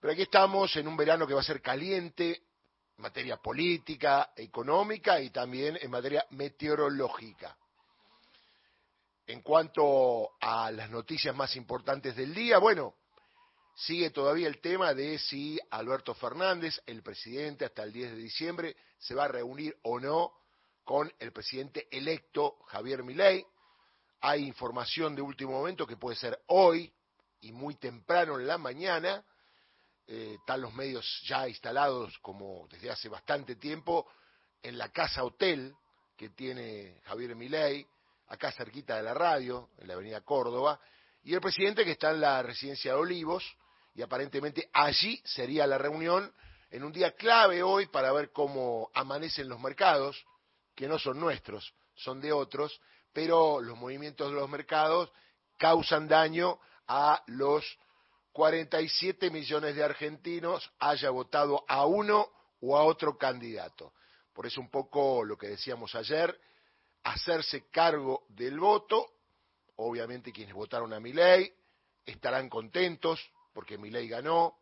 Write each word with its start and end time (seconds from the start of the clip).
Pero 0.00 0.12
aquí 0.12 0.22
estamos 0.22 0.74
en 0.76 0.86
un 0.86 0.96
verano 0.96 1.26
que 1.26 1.34
va 1.34 1.40
a 1.40 1.44
ser 1.44 1.60
caliente 1.60 2.42
en 2.96 3.02
materia 3.02 3.36
política, 3.36 4.32
económica 4.36 5.20
y 5.20 5.30
también 5.30 5.78
en 5.80 5.90
materia 5.90 6.24
meteorológica. 6.30 7.56
En 9.26 9.42
cuanto 9.42 10.30
a 10.40 10.70
las 10.70 10.88
noticias 10.88 11.34
más 11.34 11.54
importantes 11.56 12.16
del 12.16 12.34
día, 12.34 12.58
bueno, 12.58 12.94
sigue 13.76 14.10
todavía 14.10 14.48
el 14.48 14.60
tema 14.60 14.94
de 14.94 15.18
si 15.18 15.58
Alberto 15.70 16.14
Fernández, 16.14 16.80
el 16.86 17.02
presidente, 17.02 17.64
hasta 17.64 17.82
el 17.82 17.92
10 17.92 18.12
de 18.12 18.16
diciembre, 18.16 18.76
se 18.98 19.14
va 19.14 19.24
a 19.24 19.28
reunir 19.28 19.76
o 19.82 20.00
no 20.00 20.32
con 20.82 21.12
el 21.18 21.32
presidente 21.32 21.86
electo 21.90 22.56
Javier 22.68 23.02
Milei. 23.02 23.44
Hay 24.20 24.46
información 24.46 25.14
de 25.14 25.22
último 25.22 25.52
momento 25.52 25.86
que 25.86 25.96
puede 25.96 26.16
ser 26.16 26.40
hoy 26.46 26.92
y 27.40 27.52
muy 27.52 27.74
temprano 27.74 28.38
en 28.38 28.46
la 28.46 28.56
mañana. 28.56 29.22
Eh, 30.10 30.36
están 30.40 30.62
los 30.62 30.72
medios 30.72 31.06
ya 31.26 31.46
instalados 31.46 32.18
como 32.20 32.66
desde 32.70 32.90
hace 32.90 33.10
bastante 33.10 33.56
tiempo 33.56 34.10
en 34.62 34.78
la 34.78 34.88
casa 34.88 35.22
hotel 35.22 35.74
que 36.16 36.30
tiene 36.30 37.02
Javier 37.04 37.36
Milei, 37.36 37.86
acá 38.28 38.50
cerquita 38.50 38.96
de 38.96 39.02
la 39.02 39.12
radio, 39.12 39.68
en 39.76 39.86
la 39.86 39.94
avenida 39.94 40.22
Córdoba, 40.22 40.80
y 41.24 41.34
el 41.34 41.42
presidente 41.42 41.84
que 41.84 41.90
está 41.90 42.10
en 42.10 42.22
la 42.22 42.42
residencia 42.42 42.92
de 42.92 42.98
Olivos, 42.98 43.44
y 43.94 44.00
aparentemente 44.00 44.70
allí 44.72 45.20
sería 45.26 45.66
la 45.66 45.76
reunión 45.76 46.32
en 46.70 46.84
un 46.84 46.92
día 46.92 47.14
clave 47.14 47.62
hoy 47.62 47.86
para 47.88 48.10
ver 48.10 48.32
cómo 48.32 48.90
amanecen 48.94 49.46
los 49.46 49.60
mercados, 49.60 50.24
que 50.74 50.88
no 50.88 50.98
son 50.98 51.20
nuestros, 51.20 51.74
son 51.94 52.18
de 52.22 52.32
otros, 52.32 52.80
pero 53.12 53.60
los 53.60 53.76
movimientos 53.76 54.30
de 54.30 54.36
los 54.36 54.48
mercados 54.48 55.12
causan 55.58 56.08
daño 56.08 56.58
a 56.86 57.22
los 57.26 57.78
47 58.38 59.32
millones 59.32 59.74
de 59.74 59.82
argentinos 59.82 60.70
haya 60.78 61.10
votado 61.10 61.64
a 61.66 61.86
uno 61.86 62.30
o 62.60 62.78
a 62.78 62.84
otro 62.84 63.18
candidato. 63.18 63.94
Por 64.32 64.46
eso 64.46 64.60
un 64.60 64.70
poco 64.70 65.24
lo 65.24 65.36
que 65.36 65.48
decíamos 65.48 65.92
ayer, 65.96 66.40
hacerse 67.02 67.68
cargo 67.68 68.26
del 68.28 68.60
voto, 68.60 69.10
obviamente 69.74 70.30
quienes 70.32 70.54
votaron 70.54 70.92
a 70.92 71.00
mi 71.00 71.12
ley 71.12 71.52
estarán 72.06 72.48
contentos 72.48 73.28
porque 73.52 73.76
mi 73.76 73.90
ley 73.90 74.06
ganó, 74.06 74.56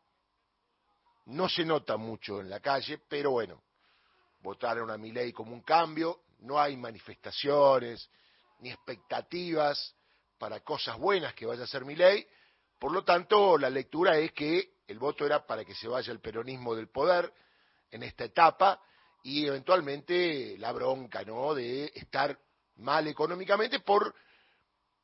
no 1.26 1.46
se 1.46 1.66
nota 1.66 1.98
mucho 1.98 2.40
en 2.40 2.48
la 2.48 2.60
calle, 2.60 2.98
pero 3.06 3.32
bueno, 3.32 3.62
votaron 4.40 4.90
a 4.90 4.96
mi 4.96 5.12
ley 5.12 5.34
como 5.34 5.52
un 5.52 5.60
cambio, 5.60 6.22
no 6.38 6.58
hay 6.58 6.78
manifestaciones 6.78 8.08
ni 8.60 8.70
expectativas 8.70 9.94
para 10.38 10.60
cosas 10.60 10.96
buenas 10.96 11.34
que 11.34 11.44
vaya 11.44 11.64
a 11.64 11.66
ser 11.66 11.84
mi 11.84 11.94
ley, 11.94 12.26
por 12.78 12.92
lo 12.92 13.04
tanto 13.04 13.58
la 13.58 13.70
lectura 13.70 14.18
es 14.18 14.32
que 14.32 14.76
el 14.86 14.98
voto 14.98 15.26
era 15.26 15.46
para 15.46 15.64
que 15.64 15.74
se 15.74 15.88
vaya 15.88 16.12
el 16.12 16.20
peronismo 16.20 16.74
del 16.74 16.88
poder 16.88 17.32
en 17.90 18.02
esta 18.02 18.24
etapa 18.24 18.80
y 19.22 19.46
eventualmente 19.46 20.56
la 20.58 20.72
bronca, 20.72 21.24
¿no? 21.24 21.54
De 21.54 21.90
estar 21.94 22.38
mal 22.76 23.08
económicamente 23.08 23.80
por 23.80 24.14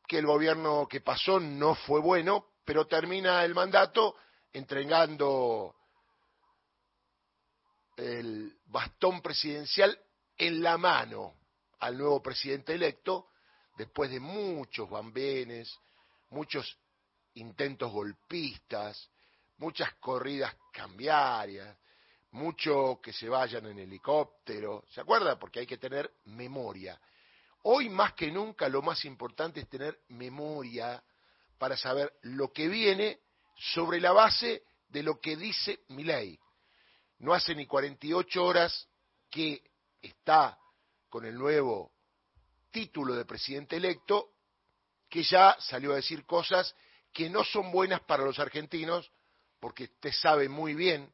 que 0.07 0.19
el 0.19 0.27
gobierno 0.27 0.87
que 0.89 1.01
pasó 1.01 1.41
no 1.41 1.75
fue 1.75 2.01
bueno, 2.01 2.53
pero 2.65 2.87
termina 2.87 3.45
el 3.45 3.55
mandato 3.55 4.17
entregando 4.53 5.75
el 7.97 8.57
bastón 8.67 9.23
presidencial 9.23 9.99
en 10.37 10.63
la 10.63 10.77
mano 10.77 11.35
al 11.81 11.99
nuevo 11.99 12.23
presidente 12.23 12.75
electo, 12.75 13.29
después 13.77 14.11
de 14.11 14.21
muchos 14.21 14.89
bambenes, 14.89 15.77
muchos 16.31 16.79
intentos 17.35 17.91
golpistas, 17.91 19.11
muchas 19.59 19.95
corridas 19.95 20.55
cambiarias, 20.73 21.77
mucho 22.33 23.01
que 23.03 23.13
se 23.13 23.29
vayan 23.29 23.67
en 23.67 23.79
helicóptero, 23.79 24.85
¿se 24.91 25.01
acuerda? 25.01 25.39
Porque 25.39 25.61
hay 25.61 25.67
que 25.67 25.79
tener 25.79 26.11
memoria. 26.25 26.99
Hoy 27.65 27.89
más 27.89 28.15
que 28.15 28.31
nunca 28.31 28.69
lo 28.69 28.83
más 28.83 29.05
importante 29.05 29.61
es 29.61 29.69
tener 29.69 30.01
memoria 30.09 31.03
para 31.59 31.77
saber 31.77 32.13
lo 32.23 32.53
que 32.53 32.69
viene 32.69 33.21
sobre 33.55 34.01
la 34.01 34.13
base 34.13 34.65
de 34.89 35.03
lo 35.03 35.21
que 35.21 35.37
dice 35.37 35.81
mi 35.89 36.05
ley 36.05 36.39
no 37.23 37.33
hace 37.33 37.55
ni 37.55 37.67
48 37.67 38.45
horas 38.45 38.89
que 39.31 39.63
está 40.03 40.59
con 41.09 41.25
el 41.25 41.37
nuevo 41.37 41.93
título 42.73 43.15
de 43.15 43.25
presidente 43.25 43.77
electo, 43.77 44.33
que 45.09 45.23
ya 45.23 45.57
salió 45.61 45.93
a 45.93 45.97
decir 45.97 46.27
cosas 46.27 46.75
que 47.13 47.29
no 47.29 47.45
son 47.45 47.71
buenas 47.71 48.01
para 48.01 48.25
los 48.25 48.39
argentinos, 48.39 49.11
porque 49.61 49.85
usted 49.85 50.13
sabe 50.13 50.49
muy 50.49 50.75
bien 50.75 51.13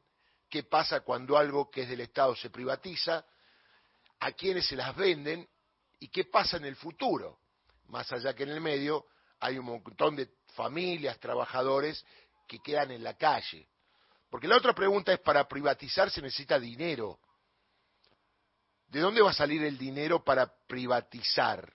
qué 0.49 0.63
pasa 0.63 1.01
cuando 1.01 1.37
algo 1.37 1.69
que 1.69 1.83
es 1.83 1.89
del 1.89 2.01
Estado 2.01 2.35
se 2.35 2.49
privatiza, 2.49 3.25
a 4.19 4.31
quiénes 4.31 4.67
se 4.67 4.75
las 4.75 4.95
venden 4.95 5.47
y 5.99 6.09
qué 6.09 6.25
pasa 6.25 6.57
en 6.57 6.65
el 6.65 6.75
futuro. 6.75 7.39
Más 7.87 8.11
allá 8.11 8.33
que 8.33 8.43
en 8.43 8.49
el 8.49 8.61
medio 8.61 9.05
hay 9.39 9.57
un 9.57 9.65
montón 9.65 10.15
de 10.15 10.29
familias, 10.53 11.19
trabajadores 11.19 12.05
que 12.47 12.59
quedan 12.59 12.91
en 12.91 13.03
la 13.03 13.15
calle. 13.15 13.67
Porque 14.29 14.47
la 14.47 14.57
otra 14.57 14.73
pregunta 14.73 15.13
es, 15.13 15.19
para 15.19 15.47
privatizar 15.47 16.09
se 16.09 16.21
necesita 16.21 16.59
dinero. 16.59 17.19
¿De 18.87 18.99
dónde 18.99 19.21
va 19.21 19.31
a 19.31 19.33
salir 19.33 19.63
el 19.63 19.77
dinero 19.77 20.23
para 20.23 20.51
privatizar? 20.67 21.73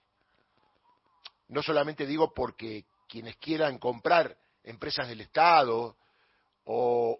No 1.47 1.61
solamente 1.61 2.05
digo 2.05 2.33
porque 2.33 2.85
quienes 3.15 3.37
quieran 3.37 3.77
comprar 3.77 4.37
empresas 4.61 5.07
del 5.07 5.21
Estado 5.21 5.95
o 6.65 7.17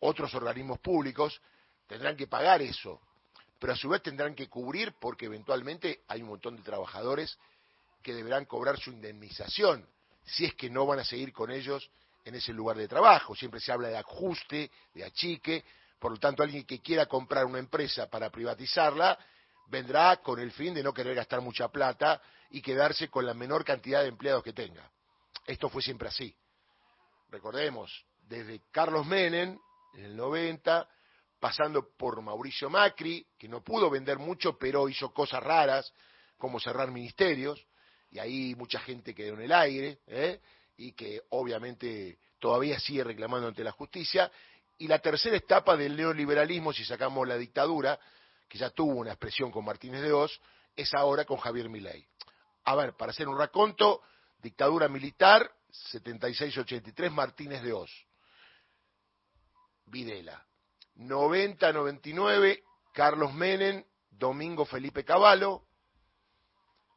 otros 0.00 0.34
organismos 0.34 0.80
públicos 0.80 1.40
tendrán 1.86 2.16
que 2.16 2.26
pagar 2.26 2.62
eso, 2.62 3.00
pero 3.60 3.74
a 3.74 3.76
su 3.76 3.88
vez 3.88 4.02
tendrán 4.02 4.34
que 4.34 4.48
cubrir 4.48 4.94
porque 5.00 5.26
eventualmente 5.26 6.02
hay 6.08 6.22
un 6.22 6.30
montón 6.30 6.56
de 6.56 6.64
trabajadores 6.64 7.38
que 8.02 8.12
deberán 8.12 8.44
cobrar 8.46 8.76
su 8.76 8.90
indemnización 8.90 9.86
si 10.24 10.46
es 10.46 10.54
que 10.54 10.68
no 10.68 10.84
van 10.84 10.98
a 10.98 11.04
seguir 11.04 11.32
con 11.32 11.52
ellos 11.52 11.88
en 12.24 12.34
ese 12.34 12.52
lugar 12.52 12.76
de 12.76 12.88
trabajo. 12.88 13.36
Siempre 13.36 13.60
se 13.60 13.70
habla 13.70 13.86
de 13.86 13.98
ajuste, 13.98 14.68
de 14.94 15.04
achique, 15.04 15.64
por 16.00 16.10
lo 16.10 16.18
tanto 16.18 16.42
alguien 16.42 16.64
que 16.64 16.80
quiera 16.80 17.06
comprar 17.06 17.44
una 17.44 17.60
empresa 17.60 18.10
para 18.10 18.30
privatizarla 18.30 19.16
vendrá 19.68 20.16
con 20.18 20.40
el 20.40 20.50
fin 20.52 20.74
de 20.74 20.82
no 20.82 20.92
querer 20.92 21.14
gastar 21.14 21.40
mucha 21.40 21.68
plata 21.68 22.20
y 22.50 22.62
quedarse 22.62 23.08
con 23.08 23.26
la 23.26 23.34
menor 23.34 23.64
cantidad 23.64 24.02
de 24.02 24.08
empleados 24.08 24.42
que 24.42 24.52
tenga. 24.52 24.90
Esto 25.46 25.68
fue 25.68 25.82
siempre 25.82 26.08
así. 26.08 26.34
Recordemos, 27.30 28.04
desde 28.28 28.62
Carlos 28.70 29.06
Menem, 29.06 29.58
en 29.94 30.04
el 30.04 30.16
90, 30.16 30.88
pasando 31.40 31.90
por 31.96 32.20
Mauricio 32.22 32.70
Macri, 32.70 33.26
que 33.38 33.48
no 33.48 33.62
pudo 33.62 33.90
vender 33.90 34.18
mucho, 34.18 34.58
pero 34.58 34.88
hizo 34.88 35.12
cosas 35.12 35.42
raras, 35.42 35.92
como 36.36 36.60
cerrar 36.60 36.90
ministerios, 36.90 37.64
y 38.10 38.18
ahí 38.18 38.54
mucha 38.54 38.80
gente 38.80 39.14
quedó 39.14 39.34
en 39.34 39.42
el 39.42 39.52
aire, 39.52 39.98
¿eh? 40.06 40.40
y 40.76 40.92
que 40.92 41.22
obviamente 41.30 42.18
todavía 42.38 42.78
sigue 42.78 43.04
reclamando 43.04 43.48
ante 43.48 43.64
la 43.64 43.72
justicia. 43.72 44.30
Y 44.78 44.86
la 44.86 45.00
tercera 45.00 45.36
etapa 45.36 45.76
del 45.76 45.96
neoliberalismo, 45.96 46.72
si 46.72 46.84
sacamos 46.84 47.26
la 47.26 47.36
dictadura, 47.36 47.98
que 48.48 48.58
ya 48.58 48.70
tuvo 48.70 48.94
una 48.94 49.10
expresión 49.10 49.50
con 49.50 49.64
Martínez 49.64 50.02
de 50.02 50.12
Oz, 50.12 50.40
es 50.74 50.94
ahora 50.94 51.24
con 51.24 51.38
Javier 51.38 51.68
Milei. 51.68 52.06
A 52.64 52.74
ver, 52.74 52.94
para 52.94 53.10
hacer 53.10 53.28
un 53.28 53.38
raconto, 53.38 54.02
dictadura 54.38 54.88
militar, 54.88 55.50
76-83, 55.92 57.10
Martínez 57.10 57.62
de 57.62 57.72
Oz. 57.72 57.90
Videla. 59.86 60.44
90-99, 60.96 62.62
Carlos 62.92 63.32
Menem, 63.32 63.84
Domingo 64.10 64.64
Felipe 64.64 65.04
Cavallo. 65.04 65.64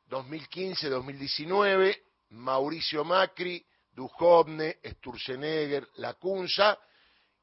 2015-2019, 0.09 2.01
Mauricio 2.29 3.05
Macri, 3.05 3.65
Duhovne, 3.93 4.79
Sturzenegger, 4.83 5.87
Lacunza, 5.95 6.77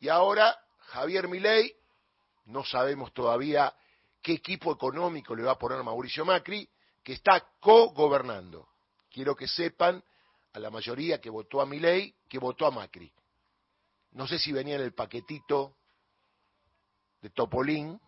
y 0.00 0.08
ahora 0.08 0.56
Javier 0.78 1.28
Milei, 1.28 1.74
no 2.46 2.64
sabemos 2.64 3.12
todavía 3.12 3.74
qué 4.22 4.32
equipo 4.32 4.72
económico 4.72 5.34
le 5.34 5.42
va 5.42 5.52
a 5.52 5.58
poner 5.58 5.82
Mauricio 5.82 6.24
Macri, 6.24 6.68
que 7.02 7.12
está 7.14 7.40
co-gobernando. 7.60 8.68
Quiero 9.10 9.34
que 9.34 9.48
sepan 9.48 10.02
a 10.52 10.58
la 10.58 10.70
mayoría 10.70 11.20
que 11.20 11.30
votó 11.30 11.60
a 11.60 11.66
Milei, 11.66 12.14
que 12.28 12.38
votó 12.38 12.66
a 12.66 12.70
Macri. 12.70 13.12
No 14.12 14.26
sé 14.26 14.38
si 14.38 14.52
venía 14.52 14.76
en 14.76 14.82
el 14.82 14.94
paquetito 14.94 15.76
de 17.20 17.30
Topolín, 17.30 18.00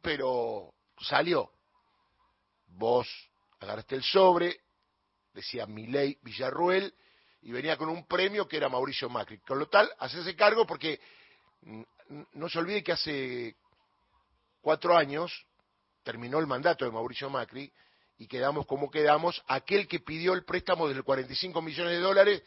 pero 0.00 0.74
salió. 1.00 1.52
Vos 2.68 3.08
agarraste 3.60 3.96
el 3.96 4.02
sobre, 4.02 4.60
decía 5.32 5.66
Milei 5.66 6.18
Villarruel, 6.22 6.94
y 7.42 7.52
venía 7.52 7.76
con 7.76 7.88
un 7.88 8.06
premio 8.06 8.48
que 8.48 8.56
era 8.56 8.68
Mauricio 8.68 9.08
Macri. 9.08 9.38
Con 9.38 9.58
lo 9.58 9.68
tal, 9.68 9.88
ese 10.00 10.34
cargo 10.34 10.66
porque 10.66 11.00
no 12.32 12.48
se 12.48 12.58
olvide 12.58 12.82
que 12.82 12.92
hace 12.92 13.56
cuatro 14.66 14.96
años 14.96 15.46
terminó 16.02 16.40
el 16.40 16.48
mandato 16.48 16.84
de 16.84 16.90
Mauricio 16.90 17.30
Macri 17.30 17.72
y 18.18 18.26
quedamos 18.26 18.66
como 18.66 18.90
quedamos, 18.90 19.40
aquel 19.46 19.86
que 19.86 20.00
pidió 20.00 20.32
el 20.32 20.44
préstamo 20.44 20.88
de 20.88 21.00
45 21.00 21.62
millones 21.62 21.92
de 21.92 22.00
dólares, 22.00 22.42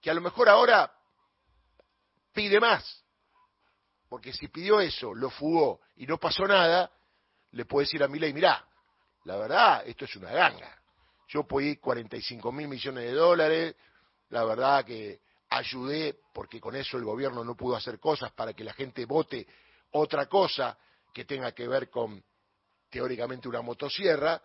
que 0.00 0.10
a 0.10 0.14
lo 0.14 0.22
mejor 0.22 0.48
ahora 0.48 0.90
pide 2.32 2.58
más. 2.58 3.04
Porque 4.08 4.32
si 4.32 4.48
pidió 4.48 4.80
eso, 4.80 5.14
lo 5.14 5.28
fugó 5.28 5.82
y 5.96 6.06
no 6.06 6.16
pasó 6.16 6.46
nada, 6.46 6.90
le 7.50 7.66
puede 7.66 7.84
decir 7.84 8.02
a 8.02 8.08
Milei, 8.08 8.32
mirá, 8.32 8.66
la 9.24 9.36
verdad, 9.36 9.82
esto 9.86 10.06
es 10.06 10.16
una 10.16 10.30
ganga. 10.30 10.74
Yo 11.28 11.46
pedí 11.46 11.76
45 11.76 12.50
mil 12.50 12.68
millones 12.68 13.04
de 13.04 13.12
dólares, 13.12 13.76
la 14.30 14.42
verdad 14.44 14.86
que 14.86 15.20
ayudé 15.50 16.18
porque 16.32 16.62
con 16.62 16.74
eso 16.76 16.96
el 16.96 17.04
gobierno 17.04 17.44
no 17.44 17.54
pudo 17.54 17.76
hacer 17.76 18.00
cosas 18.00 18.32
para 18.32 18.54
que 18.54 18.64
la 18.64 18.72
gente 18.72 19.04
vote 19.04 19.46
otra 19.90 20.24
cosa 20.24 20.78
que 21.18 21.24
tenga 21.24 21.50
que 21.50 21.66
ver 21.66 21.90
con 21.90 22.22
teóricamente 22.88 23.48
una 23.48 23.60
motosierra, 23.60 24.40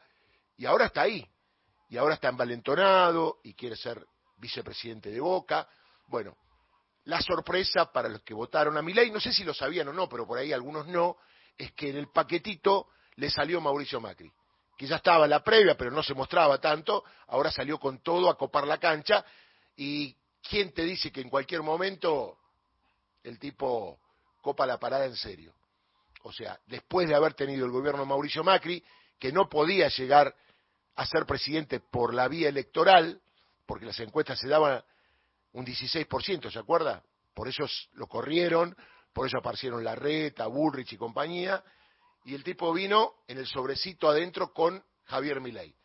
y 0.57 0.65
ahora 0.65 0.87
está 0.87 1.03
ahí, 1.03 1.23
y 1.87 1.97
ahora 1.97 2.15
está 2.15 2.29
envalentonado 2.29 3.41
y 3.43 3.53
quiere 3.53 3.75
ser 3.75 4.03
vicepresidente 4.37 5.11
de 5.11 5.19
Boca. 5.19 5.69
Bueno, 6.07 6.35
la 7.03 7.21
sorpresa 7.21 7.91
para 7.91 8.09
los 8.09 8.23
que 8.23 8.33
votaron 8.33 8.75
a 8.75 8.81
Milei, 8.81 9.11
no 9.11 9.19
sé 9.19 9.31
si 9.31 9.43
lo 9.43 9.53
sabían 9.53 9.89
o 9.89 9.93
no, 9.93 10.09
pero 10.09 10.25
por 10.25 10.39
ahí 10.39 10.51
algunos 10.51 10.87
no, 10.87 11.17
es 11.55 11.71
que 11.73 11.91
en 11.91 11.97
el 11.97 12.09
paquetito 12.11 12.87
le 13.17 13.29
salió 13.29 13.61
Mauricio 13.61 14.01
Macri, 14.01 14.33
que 14.75 14.87
ya 14.87 14.95
estaba 14.95 15.25
en 15.25 15.29
la 15.29 15.43
previa, 15.43 15.77
pero 15.77 15.91
no 15.91 16.01
se 16.01 16.15
mostraba 16.15 16.59
tanto, 16.59 17.03
ahora 17.27 17.51
salió 17.51 17.79
con 17.79 17.99
todo 17.99 18.31
a 18.31 18.35
copar 18.35 18.65
la 18.65 18.79
cancha, 18.79 19.23
y 19.75 20.17
¿quién 20.41 20.73
te 20.73 20.81
dice 20.81 21.11
que 21.11 21.21
en 21.21 21.29
cualquier 21.29 21.61
momento 21.61 22.39
el 23.21 23.37
tipo 23.37 23.99
copa 24.41 24.65
la 24.65 24.79
parada 24.79 25.05
en 25.05 25.15
serio? 25.15 25.53
O 26.23 26.31
sea, 26.31 26.59
después 26.67 27.07
de 27.07 27.15
haber 27.15 27.33
tenido 27.33 27.65
el 27.65 27.71
gobierno 27.71 28.05
Mauricio 28.05 28.43
Macri, 28.43 28.83
que 29.19 29.31
no 29.31 29.49
podía 29.49 29.89
llegar 29.89 30.35
a 30.95 31.05
ser 31.05 31.25
presidente 31.25 31.79
por 31.79 32.13
la 32.13 32.27
vía 32.27 32.49
electoral, 32.49 33.21
porque 33.65 33.85
las 33.85 33.99
encuestas 33.99 34.39
se 34.39 34.47
daban 34.47 34.83
un 35.51 35.65
16%, 35.65 36.51
¿se 36.51 36.59
acuerda? 36.59 37.03
Por 37.33 37.47
eso 37.49 37.65
lo 37.93 38.07
corrieron, 38.07 38.75
por 39.11 39.27
eso 39.27 39.37
aparecieron 39.37 39.83
Larreta, 39.83 40.47
Bullrich 40.47 40.93
y 40.93 40.97
compañía, 40.97 41.63
y 42.25 42.33
el 42.33 42.43
tipo 42.43 42.71
vino 42.71 43.15
en 43.27 43.37
el 43.37 43.45
sobrecito 43.45 44.09
adentro 44.09 44.53
con 44.53 44.83
Javier 45.05 45.41
Milei. 45.41 45.75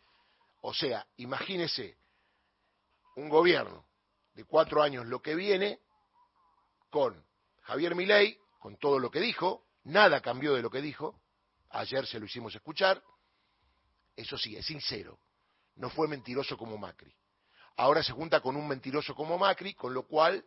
O 0.60 0.72
sea, 0.72 1.06
imagínese 1.16 1.96
un 3.16 3.28
gobierno 3.28 3.84
de 4.34 4.44
cuatro 4.44 4.82
años 4.82 5.06
lo 5.06 5.20
que 5.20 5.34
viene 5.34 5.80
con 6.90 7.24
Javier 7.62 7.96
Milei, 7.96 8.38
con 8.60 8.76
todo 8.76 9.00
lo 9.00 9.10
que 9.10 9.20
dijo, 9.20 9.67
nada 9.88 10.20
cambió 10.20 10.54
de 10.54 10.62
lo 10.62 10.70
que 10.70 10.80
dijo, 10.80 11.20
ayer 11.70 12.06
se 12.06 12.18
lo 12.18 12.26
hicimos 12.26 12.54
escuchar, 12.54 13.02
eso 14.16 14.36
sí, 14.36 14.56
es 14.56 14.66
sincero, 14.66 15.18
no 15.76 15.90
fue 15.90 16.08
mentiroso 16.08 16.56
como 16.56 16.76
Macri. 16.76 17.14
Ahora 17.76 18.02
se 18.02 18.12
junta 18.12 18.40
con 18.40 18.56
un 18.56 18.66
mentiroso 18.66 19.14
como 19.14 19.38
Macri, 19.38 19.74
con 19.74 19.94
lo 19.94 20.06
cual 20.06 20.44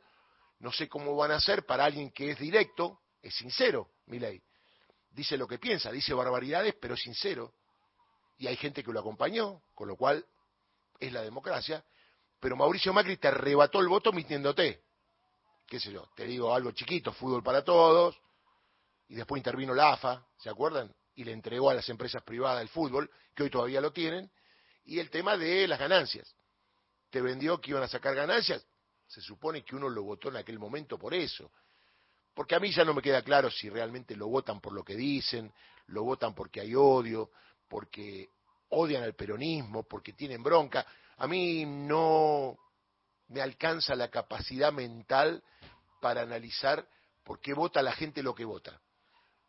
no 0.60 0.72
sé 0.72 0.88
cómo 0.88 1.16
van 1.16 1.32
a 1.32 1.36
hacer 1.36 1.66
para 1.66 1.86
alguien 1.86 2.12
que 2.12 2.32
es 2.32 2.38
directo, 2.38 3.00
es 3.22 3.34
sincero, 3.36 3.90
Milei. 4.08 4.42
Dice 5.10 5.38
lo 5.38 5.48
que 5.48 5.58
piensa, 5.58 5.92
dice 5.92 6.14
barbaridades, 6.14 6.76
pero 6.80 6.94
es 6.94 7.02
sincero. 7.02 7.54
Y 8.38 8.48
hay 8.48 8.56
gente 8.58 8.84
que 8.84 8.92
lo 8.92 9.00
acompañó, 9.00 9.62
con 9.74 9.88
lo 9.88 9.96
cual 9.96 10.26
es 11.00 11.12
la 11.12 11.22
democracia. 11.22 11.84
Pero 12.40 12.56
Mauricio 12.56 12.94
Macri 12.94 13.18
te 13.18 13.28
arrebató 13.28 13.80
el 13.80 13.88
voto 13.88 14.12
mintiéndote. 14.12 14.84
Qué 15.68 15.80
sé 15.80 15.92
yo, 15.92 16.10
te 16.16 16.26
digo 16.26 16.54
algo 16.54 16.72
chiquito, 16.72 17.14
fútbol 17.14 17.44
para 17.44 17.64
todos. 17.64 18.20
Y 19.12 19.16
después 19.16 19.42
intervino 19.42 19.74
la 19.74 19.92
AFA, 19.92 20.26
¿se 20.38 20.50
acuerdan? 20.50 20.90
Y 21.16 21.26
le 21.26 21.34
entregó 21.34 21.70
a 21.70 21.74
las 21.74 21.90
empresas 21.90 22.24
privadas 22.24 22.62
el 22.62 22.70
fútbol, 22.70 23.12
que 23.36 23.44
hoy 23.44 23.50
todavía 23.50 23.82
lo 23.82 23.92
tienen. 23.92 24.32
Y 24.86 25.00
el 25.00 25.10
tema 25.10 25.36
de 25.36 25.68
las 25.68 25.80
ganancias 25.80 26.34
te 27.10 27.20
vendió 27.20 27.60
que 27.60 27.72
iban 27.72 27.84
a 27.84 27.90
sacar 27.90 28.16
ganancias, 28.16 28.66
se 29.08 29.20
supone 29.20 29.66
que 29.66 29.76
uno 29.76 29.90
lo 29.90 30.04
votó 30.04 30.30
en 30.30 30.38
aquel 30.38 30.58
momento 30.58 30.98
por 30.98 31.14
eso. 31.14 31.52
Porque 32.34 32.56
a 32.56 32.62
mí 32.62 32.72
ya 32.72 32.86
no 32.86 32.94
me 32.94 33.02
queda 33.02 33.22
claro 33.22 33.52
si 33.52 33.70
realmente 33.70 34.16
lo 34.16 34.30
votan 34.30 34.62
por 34.62 34.72
lo 34.72 34.82
que 34.82 34.96
dicen, 34.96 35.52
lo 35.88 36.06
votan 36.06 36.34
porque 36.34 36.62
hay 36.62 36.74
odio, 36.74 37.32
porque 37.68 38.30
odian 38.70 39.04
al 39.04 39.14
peronismo, 39.14 39.84
porque 39.84 40.14
tienen 40.14 40.42
bronca. 40.42 40.86
A 41.18 41.28
mí 41.28 41.66
no 41.66 42.58
me 43.28 43.42
alcanza 43.42 43.94
la 43.94 44.08
capacidad 44.08 44.72
mental 44.72 45.44
para 46.00 46.22
analizar 46.22 46.88
por 47.26 47.42
qué 47.42 47.54
vota 47.54 47.82
la 47.82 47.92
gente 47.92 48.24
lo 48.24 48.34
que 48.34 48.46
vota. 48.46 48.80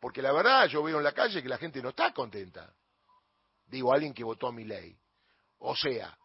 Porque 0.03 0.21
la 0.21 0.33
verdad 0.33 0.67
yo 0.67 0.83
veo 0.83 0.99
en 0.99 1.05
la 1.05 1.13
calle 1.13 1.41
que 1.41 1.49
la 1.49 1.59
gente 1.59 1.81
no 1.81 1.91
está 1.91 2.13
contenta. 2.13 2.75
Digo, 3.67 3.93
alguien 3.93 4.13
que 4.13 4.25
votó 4.25 4.49
a 4.49 4.53
mi 4.53 4.65
ley. 4.65 4.99
O 5.61 5.77
sea, 5.77 6.19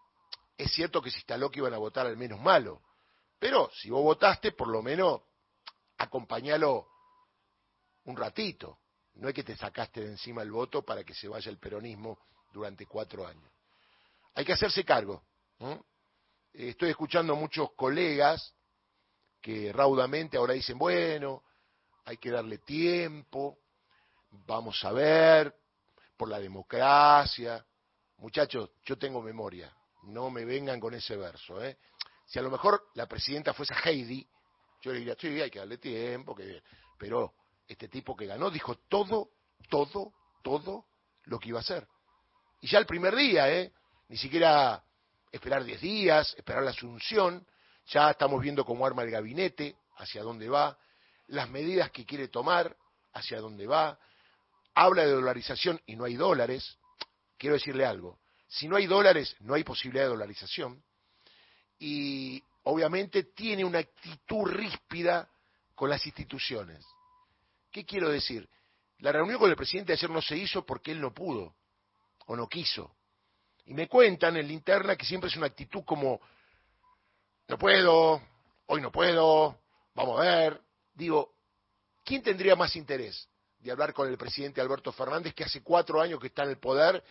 es 0.57 0.71
cierto 0.71 0.99
que 0.99 1.11
se 1.11 1.17
instaló 1.17 1.51
que 1.51 1.59
iban 1.59 1.75
a 1.75 1.77
votar 1.77 2.07
al 2.07 2.17
menos 2.17 2.41
malo, 2.41 2.81
pero 3.37 3.69
si 3.75 3.91
vos 3.91 4.01
votaste, 4.01 4.53
por 4.53 4.67
lo 4.67 4.81
menos 4.81 5.21
acompañalo 5.99 6.87
un 8.05 8.17
ratito. 8.17 8.79
No 9.13 9.29
es 9.29 9.35
que 9.35 9.43
te 9.43 9.55
sacaste 9.55 10.01
de 10.01 10.07
encima 10.07 10.41
el 10.41 10.51
voto 10.51 10.81
para 10.81 11.03
que 11.03 11.13
se 11.13 11.27
vaya 11.27 11.51
el 11.51 11.59
peronismo 11.59 12.17
durante 12.51 12.87
cuatro 12.87 13.27
años. 13.27 13.51
Hay 14.33 14.43
que 14.43 14.53
hacerse 14.53 14.83
cargo. 14.83 15.21
Estoy 16.51 16.89
escuchando 16.89 17.33
a 17.33 17.35
muchos 17.35 17.73
colegas 17.73 18.55
que 19.39 19.71
raudamente 19.71 20.35
ahora 20.35 20.55
dicen, 20.55 20.79
bueno, 20.79 21.43
hay 22.05 22.17
que 22.17 22.31
darle 22.31 22.57
tiempo, 22.57 23.59
vamos 24.45 24.83
a 24.83 24.91
ver, 24.91 25.53
por 26.15 26.29
la 26.29 26.39
democracia. 26.39 27.65
Muchachos, 28.17 28.71
yo 28.83 28.97
tengo 28.97 29.21
memoria, 29.21 29.73
no 30.03 30.29
me 30.29 30.45
vengan 30.45 30.79
con 30.79 30.93
ese 30.93 31.15
verso. 31.15 31.63
¿eh? 31.63 31.77
Si 32.25 32.39
a 32.39 32.41
lo 32.41 32.49
mejor 32.49 32.89
la 32.95 33.07
presidenta 33.07 33.53
fuese 33.53 33.75
Heidi, 33.83 34.27
yo 34.81 34.91
le 34.91 34.99
diría, 34.99 35.15
sí, 35.19 35.27
hay 35.41 35.49
que 35.49 35.59
darle 35.59 35.77
tiempo, 35.77 36.35
que... 36.35 36.61
pero 36.97 37.33
este 37.67 37.87
tipo 37.87 38.15
que 38.15 38.25
ganó 38.25 38.49
dijo 38.49 38.75
todo, 38.87 39.29
todo, 39.69 40.13
todo 40.43 40.85
lo 41.25 41.39
que 41.39 41.49
iba 41.49 41.59
a 41.59 41.61
hacer. 41.61 41.87
Y 42.61 42.67
ya 42.67 42.79
el 42.79 42.85
primer 42.85 43.15
día, 43.15 43.51
¿eh? 43.51 43.73
ni 44.09 44.17
siquiera 44.17 44.83
esperar 45.31 45.63
diez 45.63 45.81
días, 45.81 46.33
esperar 46.37 46.63
la 46.63 46.71
asunción, 46.71 47.45
ya 47.87 48.11
estamos 48.11 48.41
viendo 48.41 48.65
cómo 48.65 48.85
arma 48.85 49.03
el 49.03 49.11
gabinete, 49.11 49.75
hacia 49.97 50.23
dónde 50.23 50.49
va, 50.49 50.77
las 51.27 51.49
medidas 51.49 51.91
que 51.91 52.05
quiere 52.05 52.27
tomar, 52.29 52.75
hacia 53.13 53.39
dónde 53.39 53.67
va, 53.67 53.99
habla 54.77 55.03
de 55.05 55.11
dolarización 55.11 55.81
y 55.87 55.95
no 55.95 56.03
hay 56.05 56.15
dólares, 56.15 56.77
quiero 57.35 57.55
decirle 57.55 57.83
algo, 57.83 58.19
si 58.47 58.67
no 58.67 58.75
hay 58.75 58.85
dólares, 58.85 59.35
no 59.39 59.55
hay 59.55 59.63
posibilidad 59.63 60.03
de 60.03 60.09
dolarización. 60.09 60.83
Y 61.79 62.43
obviamente 62.63 63.23
tiene 63.23 63.65
una 63.65 63.79
actitud 63.79 64.45
ríspida 64.45 65.27
con 65.73 65.89
las 65.89 66.05
instituciones. 66.05 66.85
¿Qué 67.71 67.85
quiero 67.85 68.09
decir? 68.09 68.47
La 68.99 69.11
reunión 69.11 69.39
con 69.39 69.49
el 69.49 69.55
presidente 69.55 69.93
ayer 69.93 70.11
no 70.11 70.21
se 70.21 70.37
hizo 70.37 70.63
porque 70.63 70.91
él 70.91 71.01
no 71.01 71.11
pudo 71.11 71.55
o 72.27 72.35
no 72.35 72.47
quiso. 72.47 72.95
Y 73.65 73.73
me 73.73 73.87
cuentan 73.87 74.37
en 74.37 74.45
la 74.45 74.53
interna 74.53 74.95
que 74.95 75.05
siempre 75.05 75.29
es 75.29 75.35
una 75.37 75.47
actitud 75.47 75.83
como, 75.85 76.21
no 77.47 77.57
puedo, 77.57 78.21
hoy 78.67 78.81
no 78.81 78.91
puedo, 78.91 79.59
vamos 79.95 80.19
a 80.19 80.23
ver. 80.23 80.61
Digo, 80.93 81.33
¿quién 82.05 82.21
tendría 82.21 82.55
más 82.55 82.75
interés 82.75 83.27
de 83.67 83.73
hablar 83.73 83.93
con 83.93 84.07
el 84.07 84.17
presidente 84.17 84.61
Alberto 84.61 84.93
Fernández, 84.93 85.33
que 85.33 85.43
hace 85.43 85.61
cuatro 85.61 85.99
años 85.99 86.21
que 86.21 86.27
está 86.27 86.43
en 86.43 86.51
el 86.51 86.57
poder 86.57 87.03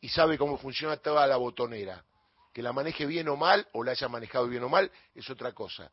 y 0.00 0.08
sabe 0.08 0.36
cómo 0.36 0.58
funciona 0.58 0.96
toda 0.96 1.24
la 1.24 1.36
botonera. 1.36 2.04
Que 2.52 2.62
la 2.62 2.72
maneje 2.72 3.06
bien 3.06 3.28
o 3.28 3.36
mal, 3.36 3.68
o 3.72 3.84
la 3.84 3.92
haya 3.92 4.08
manejado 4.08 4.48
bien 4.48 4.64
o 4.64 4.68
mal, 4.68 4.90
es 5.14 5.30
otra 5.30 5.52
cosa. 5.52 5.92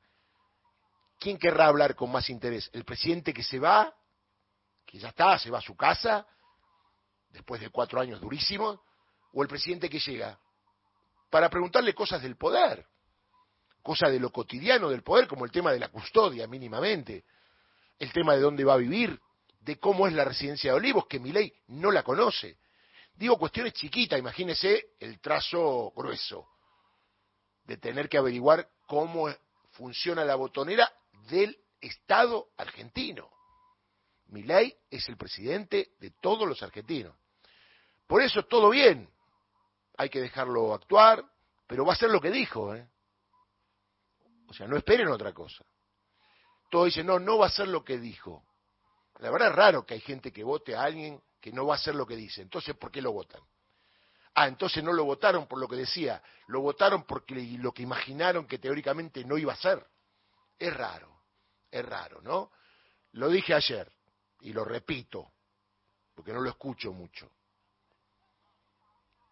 ¿Quién 1.19 1.37
querrá 1.37 1.67
hablar 1.67 1.95
con 1.95 2.11
más 2.11 2.31
interés? 2.31 2.67
¿El 2.73 2.83
presidente 2.83 3.31
que 3.31 3.43
se 3.43 3.59
va, 3.59 3.93
que 4.87 4.97
ya 4.97 5.09
está, 5.09 5.37
se 5.37 5.51
va 5.51 5.59
a 5.59 5.61
su 5.61 5.75
casa, 5.75 6.25
después 7.29 7.61
de 7.61 7.69
cuatro 7.69 8.01
años 8.01 8.19
durísimos, 8.19 8.79
o 9.33 9.43
el 9.43 9.47
presidente 9.47 9.87
que 9.87 9.99
llega? 9.99 10.39
Para 11.29 11.47
preguntarle 11.47 11.93
cosas 11.93 12.23
del 12.23 12.37
poder, 12.37 12.87
cosas 13.83 14.11
de 14.11 14.19
lo 14.19 14.31
cotidiano 14.31 14.89
del 14.89 15.03
poder, 15.03 15.27
como 15.27 15.45
el 15.45 15.51
tema 15.51 15.71
de 15.71 15.79
la 15.79 15.89
custodia 15.89 16.47
mínimamente, 16.47 17.23
el 17.99 18.11
tema 18.11 18.33
de 18.33 18.41
dónde 18.41 18.63
va 18.63 18.73
a 18.73 18.77
vivir, 18.77 19.21
de 19.67 19.77
cómo 19.77 20.07
es 20.07 20.13
la 20.13 20.23
residencia 20.23 20.71
de 20.71 20.77
Olivos, 20.77 21.05
que 21.07 21.19
mi 21.19 21.31
ley 21.31 21.53
no 21.67 21.91
la 21.91 22.01
conoce 22.01 22.57
Digo 23.17 23.37
cuestiones 23.39 23.73
chiquitas, 23.73 24.19
imagínese 24.19 24.91
el 24.99 25.19
trazo 25.19 25.91
grueso 25.95 26.47
de 27.63 27.77
tener 27.77 28.07
que 28.07 28.19
averiguar 28.19 28.69
cómo 28.85 29.27
funciona 29.71 30.23
la 30.23 30.35
botonera 30.35 30.91
del 31.27 31.57
Estado 31.81 32.49
argentino. 32.57 33.27
Milei 34.27 34.75
es 34.91 35.09
el 35.09 35.17
presidente 35.17 35.93
de 35.99 36.11
todos 36.21 36.47
los 36.47 36.61
argentinos. 36.61 37.15
Por 38.05 38.21
eso 38.21 38.43
todo 38.43 38.69
bien. 38.69 39.09
Hay 39.97 40.09
que 40.09 40.21
dejarlo 40.21 40.75
actuar, 40.75 41.25
pero 41.65 41.85
va 41.85 41.93
a 41.93 41.97
ser 41.97 42.11
lo 42.11 42.21
que 42.21 42.29
dijo. 42.29 42.75
¿eh? 42.75 42.87
O 44.47 44.53
sea, 44.53 44.67
no 44.67 44.77
esperen 44.77 45.07
otra 45.07 45.33
cosa. 45.33 45.65
Todos 46.69 46.85
dicen, 46.85 47.07
no, 47.07 47.17
no 47.17 47.39
va 47.39 47.47
a 47.47 47.51
ser 47.51 47.67
lo 47.67 47.83
que 47.83 47.97
dijo. 47.97 48.43
La 49.19 49.31
verdad 49.31 49.49
es 49.49 49.55
raro 49.55 49.85
que 49.85 49.95
hay 49.95 50.01
gente 50.01 50.31
que 50.31 50.43
vote 50.43 50.75
a 50.75 50.83
alguien 50.83 51.21
que 51.41 51.51
no 51.51 51.65
va 51.65 51.75
a 51.75 51.79
ser 51.79 51.95
lo 51.95 52.05
que 52.05 52.15
dice. 52.15 52.41
Entonces, 52.41 52.75
¿por 52.75 52.91
qué 52.91 53.01
lo 53.01 53.11
votan? 53.11 53.41
Ah, 54.35 54.47
entonces 54.47 54.83
no 54.83 54.93
lo 54.93 55.03
votaron 55.03 55.47
por 55.47 55.59
lo 55.59 55.67
que 55.67 55.77
decía, 55.77 56.21
lo 56.47 56.61
votaron 56.61 57.03
porque 57.05 57.33
lo 57.59 57.71
que 57.71 57.81
imaginaron 57.81 58.45
que 58.45 58.59
teóricamente 58.59 59.25
no 59.25 59.37
iba 59.37 59.53
a 59.53 59.57
ser. 59.57 59.83
Es 60.59 60.75
raro, 60.75 61.21
Es 61.71 61.83
raro, 61.83 62.21
¿no? 62.21 62.51
Lo 63.13 63.29
dije 63.29 63.53
ayer 63.53 63.91
y 64.41 64.53
lo 64.53 64.63
repito, 64.63 65.31
porque 66.13 66.33
no 66.33 66.41
lo 66.41 66.49
escucho 66.49 66.93
mucho. 66.93 67.31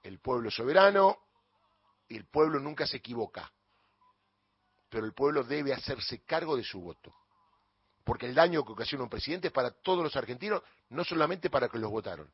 El 0.01 0.20
pueblo 0.20 0.50
soberano 0.50 1.20
y 2.08 2.18
el 2.18 2.25
pueblo 2.25 2.60
nunca 2.60 2.88
se 2.88 2.98
equivoca, 2.98 3.51
pero 4.89 5.06
el 5.06 5.13
pueblo 5.13 5.44
debe 5.44 5.74
hacerse 5.74 6.24
cargo 6.24 6.56
de 6.58 6.63
su 6.63 6.82
voto, 6.82 7.13
porque 8.05 8.27
el 8.27 8.35
daño 8.35 8.63
que 8.63 8.71
ocasiona 8.71 9.03
un 9.03 9.09
presidente 9.09 9.47
es 9.47 9.53
para 9.53 9.71
todos 9.71 10.03
los 10.03 10.15
argentinos, 10.15 10.62
no 10.89 11.03
solamente 11.03 11.50
para 11.50 11.67
que 11.67 11.79
los 11.79 11.89
votaron. 11.89 12.31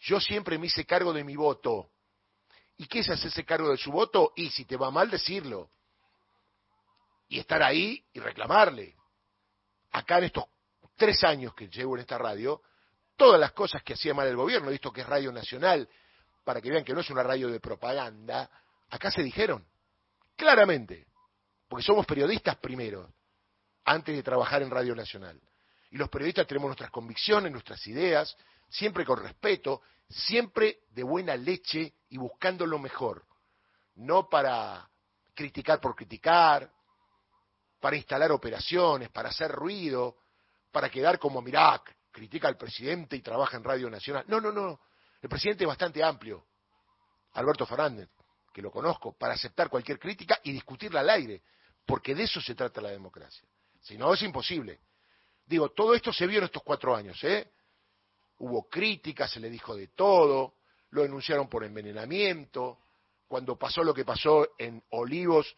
Yo 0.00 0.18
siempre 0.18 0.58
me 0.58 0.66
hice 0.66 0.86
cargo 0.86 1.12
de 1.12 1.22
mi 1.22 1.36
voto. 1.36 1.90
¿Y 2.78 2.86
qué 2.86 3.00
es 3.00 3.10
hacerse 3.10 3.44
cargo 3.44 3.68
de 3.68 3.76
su 3.76 3.92
voto? 3.92 4.32
Y 4.34 4.48
si 4.50 4.64
te 4.64 4.78
va 4.78 4.90
mal, 4.90 5.10
decirlo. 5.10 5.70
Y 7.28 7.38
estar 7.38 7.62
ahí 7.62 8.02
y 8.14 8.18
reclamarle. 8.18 8.96
Acá 9.92 10.18
en 10.18 10.24
estos 10.24 10.44
tres 10.96 11.22
años 11.22 11.54
que 11.54 11.68
llevo 11.68 11.96
en 11.96 12.00
esta 12.00 12.16
radio, 12.16 12.62
todas 13.14 13.38
las 13.38 13.52
cosas 13.52 13.82
que 13.82 13.92
hacía 13.92 14.14
mal 14.14 14.26
el 14.26 14.36
gobierno, 14.36 14.70
visto 14.70 14.90
que 14.90 15.02
es 15.02 15.06
Radio 15.06 15.30
Nacional, 15.32 15.86
para 16.44 16.62
que 16.62 16.70
vean 16.70 16.82
que 16.82 16.94
no 16.94 17.00
es 17.00 17.10
una 17.10 17.22
radio 17.22 17.48
de 17.48 17.60
propaganda, 17.60 18.50
acá 18.88 19.10
se 19.10 19.22
dijeron, 19.22 19.66
claramente, 20.34 21.06
porque 21.68 21.84
somos 21.84 22.06
periodistas 22.06 22.56
primero, 22.56 23.12
antes 23.90 24.14
de 24.14 24.22
trabajar 24.22 24.62
en 24.62 24.70
Radio 24.70 24.94
Nacional. 24.94 25.40
Y 25.90 25.96
los 25.96 26.08
periodistas 26.08 26.46
tenemos 26.46 26.68
nuestras 26.68 26.90
convicciones, 26.90 27.50
nuestras 27.50 27.84
ideas, 27.88 28.36
siempre 28.68 29.04
con 29.04 29.20
respeto, 29.20 29.82
siempre 30.08 30.82
de 30.90 31.02
buena 31.02 31.36
leche 31.36 31.94
y 32.08 32.16
buscando 32.16 32.66
lo 32.66 32.78
mejor, 32.78 33.24
no 33.96 34.28
para 34.28 34.88
criticar 35.34 35.80
por 35.80 35.96
criticar, 35.96 36.70
para 37.80 37.96
instalar 37.96 38.30
operaciones, 38.30 39.08
para 39.08 39.30
hacer 39.30 39.50
ruido, 39.50 40.18
para 40.70 40.88
quedar 40.88 41.18
como 41.18 41.42
Mirac, 41.42 41.96
critica 42.12 42.46
al 42.46 42.56
presidente 42.56 43.16
y 43.16 43.22
trabaja 43.22 43.56
en 43.56 43.64
Radio 43.64 43.90
Nacional. 43.90 44.24
No, 44.28 44.40
no, 44.40 44.52
no. 44.52 44.80
El 45.20 45.28
presidente 45.28 45.64
es 45.64 45.68
bastante 45.68 46.02
amplio, 46.04 46.46
Alberto 47.32 47.66
Fernández, 47.66 48.08
que 48.52 48.62
lo 48.62 48.70
conozco, 48.70 49.16
para 49.18 49.34
aceptar 49.34 49.68
cualquier 49.68 49.98
crítica 49.98 50.38
y 50.44 50.52
discutirla 50.52 51.00
al 51.00 51.10
aire, 51.10 51.42
porque 51.84 52.14
de 52.14 52.22
eso 52.22 52.40
se 52.40 52.54
trata 52.54 52.80
la 52.80 52.90
democracia. 52.90 53.48
Si 53.80 53.96
no, 53.96 54.12
es 54.14 54.22
imposible. 54.22 54.80
Digo, 55.46 55.70
todo 55.70 55.94
esto 55.94 56.12
se 56.12 56.26
vio 56.26 56.38
en 56.38 56.44
estos 56.44 56.62
cuatro 56.62 56.94
años, 56.94 57.22
¿eh? 57.24 57.50
hubo 58.38 58.68
críticas, 58.68 59.30
se 59.30 59.40
le 59.40 59.50
dijo 59.50 59.74
de 59.74 59.88
todo, 59.88 60.54
lo 60.90 61.02
denunciaron 61.02 61.48
por 61.48 61.64
envenenamiento, 61.64 62.78
cuando 63.28 63.56
pasó 63.56 63.82
lo 63.84 63.94
que 63.94 64.04
pasó 64.04 64.48
en 64.58 64.82
Olivos, 64.90 65.54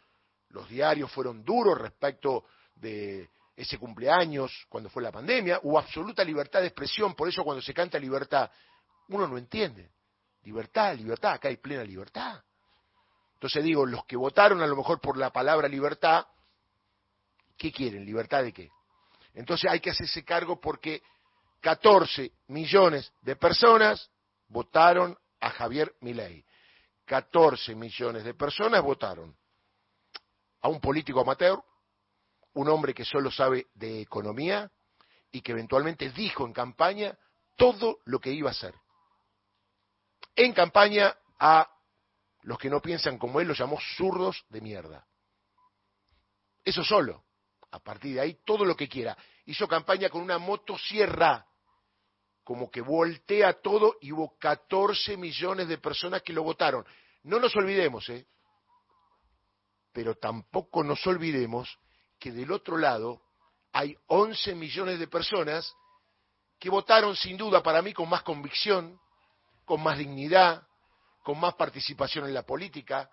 los 0.49 0.69
diarios 0.69 1.11
fueron 1.11 1.45
duros 1.45 1.79
respecto 1.79 2.45
de 2.75 3.31
ese 3.57 3.79
cumpleaños, 3.79 4.67
cuando 4.69 4.91
fue 4.91 5.03
la 5.03 5.13
pandemia, 5.13 5.61
hubo 5.63 5.79
absoluta 5.79 6.25
libertad 6.25 6.61
de 6.61 6.67
expresión, 6.67 7.15
por 7.15 7.29
eso 7.29 7.45
cuando 7.45 7.63
se 7.63 7.73
canta 7.73 7.99
libertad, 7.99 8.51
uno 9.09 9.27
no 9.27 9.39
entiende. 9.39 9.91
Libertad, 10.43 10.97
libertad, 10.97 11.35
acá 11.35 11.49
hay 11.49 11.57
plena 11.59 11.85
libertad. 11.85 12.43
Entonces 13.35 13.63
digo, 13.63 13.87
los 13.87 14.05
que 14.07 14.17
votaron 14.17 14.61
a 14.61 14.67
lo 14.67 14.77
mejor 14.77 15.01
por 15.01 15.17
la 15.17 15.31
palabra 15.31 15.69
libertad, 15.69 16.27
¿qué 17.63 17.71
quieren? 17.71 18.05
¿Libertad 18.05 18.43
de 18.43 18.53
qué? 18.53 18.73
Entonces 19.35 19.71
hay 19.71 19.79
que 19.79 19.91
hacerse 19.91 20.25
cargo 20.25 20.61
porque 20.61 21.01
14 21.61 22.33
millones 22.49 23.13
de 23.21 23.37
personas 23.37 24.11
votaron 24.49 25.17
a 25.41 25.51
Javier 25.51 25.95
Milei. 26.01 26.45
14 27.05 27.77
millones 27.77 28.25
de 28.25 28.35
personas 28.35 28.83
votaron 28.83 29.37
a 30.61 30.69
un 30.69 30.81
político 30.81 31.21
amateur, 31.21 31.63
un 32.55 32.69
hombre 32.69 32.93
que 32.93 33.05
solo 33.05 33.31
sabe 33.31 33.69
de 33.75 34.01
economía 34.01 34.69
y 35.31 35.41
que 35.41 35.53
eventualmente 35.53 36.11
dijo 36.11 36.45
en 36.45 36.53
campaña 36.53 37.17
todo 37.57 38.01
lo 38.07 38.19
que 38.19 38.33
iba 38.33 38.49
a 38.49 38.53
hacer. 38.53 38.75
En 40.35 40.53
campaña 40.53 41.17
a 41.39 41.71
los 42.43 42.59
que 42.59 42.69
no 42.69 42.83
piensan 42.83 43.19
como 43.19 43.41
él 43.41 43.47
los 43.47 43.59
llamó 43.59 43.79
zurdos 43.97 44.45
de 44.49 44.61
mierda. 44.61 45.07
Eso 46.65 46.83
solo. 46.83 47.23
A 47.73 47.79
partir 47.79 48.15
de 48.15 48.21
ahí, 48.21 48.39
todo 48.45 48.65
lo 48.65 48.77
que 48.77 48.89
quiera. 48.89 49.17
Hizo 49.47 49.67
campaña 49.67 50.09
con 50.09 50.23
una 50.23 50.39
motosierra 50.39 51.47
como 52.45 52.71
que 52.71 52.81
voltea 52.81 53.61
todo 53.61 53.97
y 54.01 54.13
hubo 54.13 54.37
14 54.39 55.17
millones 55.17 55.69
de 55.69 55.79
personas 55.79 56.23
que 56.23 56.33
lo 56.33 56.43
votaron. 56.43 56.85
No 57.25 57.39
nos 57.39 57.55
olvidemos, 57.57 58.09
¿eh? 58.09 58.27
Pero 59.93 60.17
tampoco 60.17 60.83
nos 60.83 61.07
olvidemos 61.07 61.79
que 62.19 62.33
del 62.33 62.51
otro 62.51 62.77
lado 62.79 63.23
hay 63.73 63.97
11 64.07 64.55
millones 64.55 64.99
de 64.99 65.07
personas 65.07 65.75
que 66.59 66.71
votaron 66.71 67.17
sin 67.17 67.37
duda 67.37 67.63
para 67.63 67.83
mí 67.83 67.93
con 67.93 68.09
más 68.09 68.23
convicción, 68.23 69.01
con 69.65 69.83
más 69.83 69.99
dignidad, 69.99 70.67
con 71.23 71.39
más 71.39 71.55
participación 71.55 72.27
en 72.27 72.35
la 72.35 72.43
política, 72.43 73.11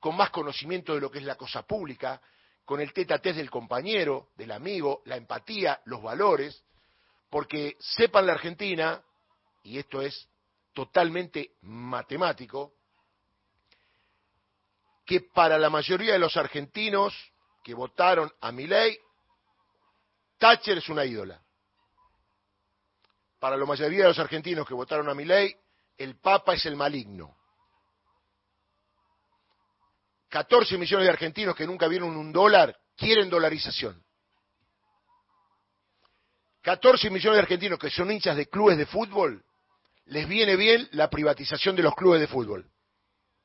con 0.00 0.16
más 0.16 0.30
conocimiento 0.30 0.94
de 0.94 1.00
lo 1.00 1.10
que 1.10 1.18
es 1.18 1.24
la 1.24 1.36
cosa 1.36 1.62
pública, 1.62 2.20
con 2.64 2.80
el 2.80 2.92
tete 2.92 3.14
a 3.14 3.18
del 3.18 3.50
compañero, 3.50 4.28
del 4.36 4.52
amigo, 4.52 5.02
la 5.06 5.16
empatía, 5.16 5.80
los 5.84 6.02
valores, 6.02 6.62
porque 7.30 7.76
sepan 7.80 8.26
la 8.26 8.34
Argentina, 8.34 9.02
y 9.64 9.78
esto 9.78 10.00
es 10.00 10.28
totalmente 10.72 11.52
matemático, 11.62 12.74
que 15.04 15.20
para 15.20 15.58
la 15.58 15.70
mayoría 15.70 16.12
de 16.12 16.18
los 16.18 16.36
argentinos 16.36 17.14
que 17.62 17.74
votaron 17.74 18.32
a 18.40 18.52
mi 18.52 18.66
ley, 18.66 18.96
Thatcher 20.38 20.78
es 20.78 20.88
una 20.88 21.04
ídola. 21.04 21.40
Para 23.38 23.56
la 23.56 23.66
mayoría 23.66 24.02
de 24.02 24.08
los 24.08 24.18
argentinos 24.18 24.66
que 24.66 24.74
votaron 24.74 25.08
a 25.08 25.14
mi 25.14 25.24
ley, 25.24 25.54
el 25.98 26.16
Papa 26.16 26.54
es 26.54 26.64
el 26.66 26.76
maligno. 26.76 27.36
14 30.32 30.78
millones 30.78 31.04
de 31.04 31.12
argentinos 31.12 31.54
que 31.54 31.66
nunca 31.66 31.86
vieron 31.86 32.16
un 32.16 32.32
dólar 32.32 32.74
quieren 32.96 33.28
dolarización. 33.28 34.02
14 36.62 37.10
millones 37.10 37.36
de 37.36 37.42
argentinos 37.42 37.78
que 37.78 37.90
son 37.90 38.10
hinchas 38.10 38.34
de 38.38 38.48
clubes 38.48 38.78
de 38.78 38.86
fútbol, 38.86 39.44
les 40.06 40.26
viene 40.26 40.56
bien 40.56 40.88
la 40.92 41.10
privatización 41.10 41.76
de 41.76 41.82
los 41.82 41.94
clubes 41.94 42.18
de 42.18 42.28
fútbol. 42.28 42.66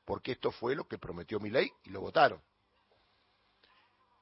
Porque 0.06 0.32
esto 0.32 0.50
fue 0.50 0.74
lo 0.74 0.88
que 0.88 0.96
prometió 0.96 1.38
mi 1.38 1.50
ley 1.50 1.70
y 1.84 1.90
lo 1.90 2.00
votaron. 2.00 2.42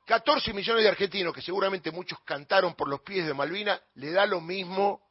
14 0.07 0.53
millones 0.53 0.83
de 0.83 0.89
argentinos, 0.89 1.33
que 1.33 1.43
seguramente 1.43 1.93
muchos 1.93 2.19
cantaron 2.25 2.75
por 2.75 2.89
los 2.89 3.03
pies 3.03 3.27
de 3.27 3.35
Malvina, 3.35 3.81
le 3.95 4.11
da 4.11 4.27
lo 4.27 4.41
mismo 4.41 5.03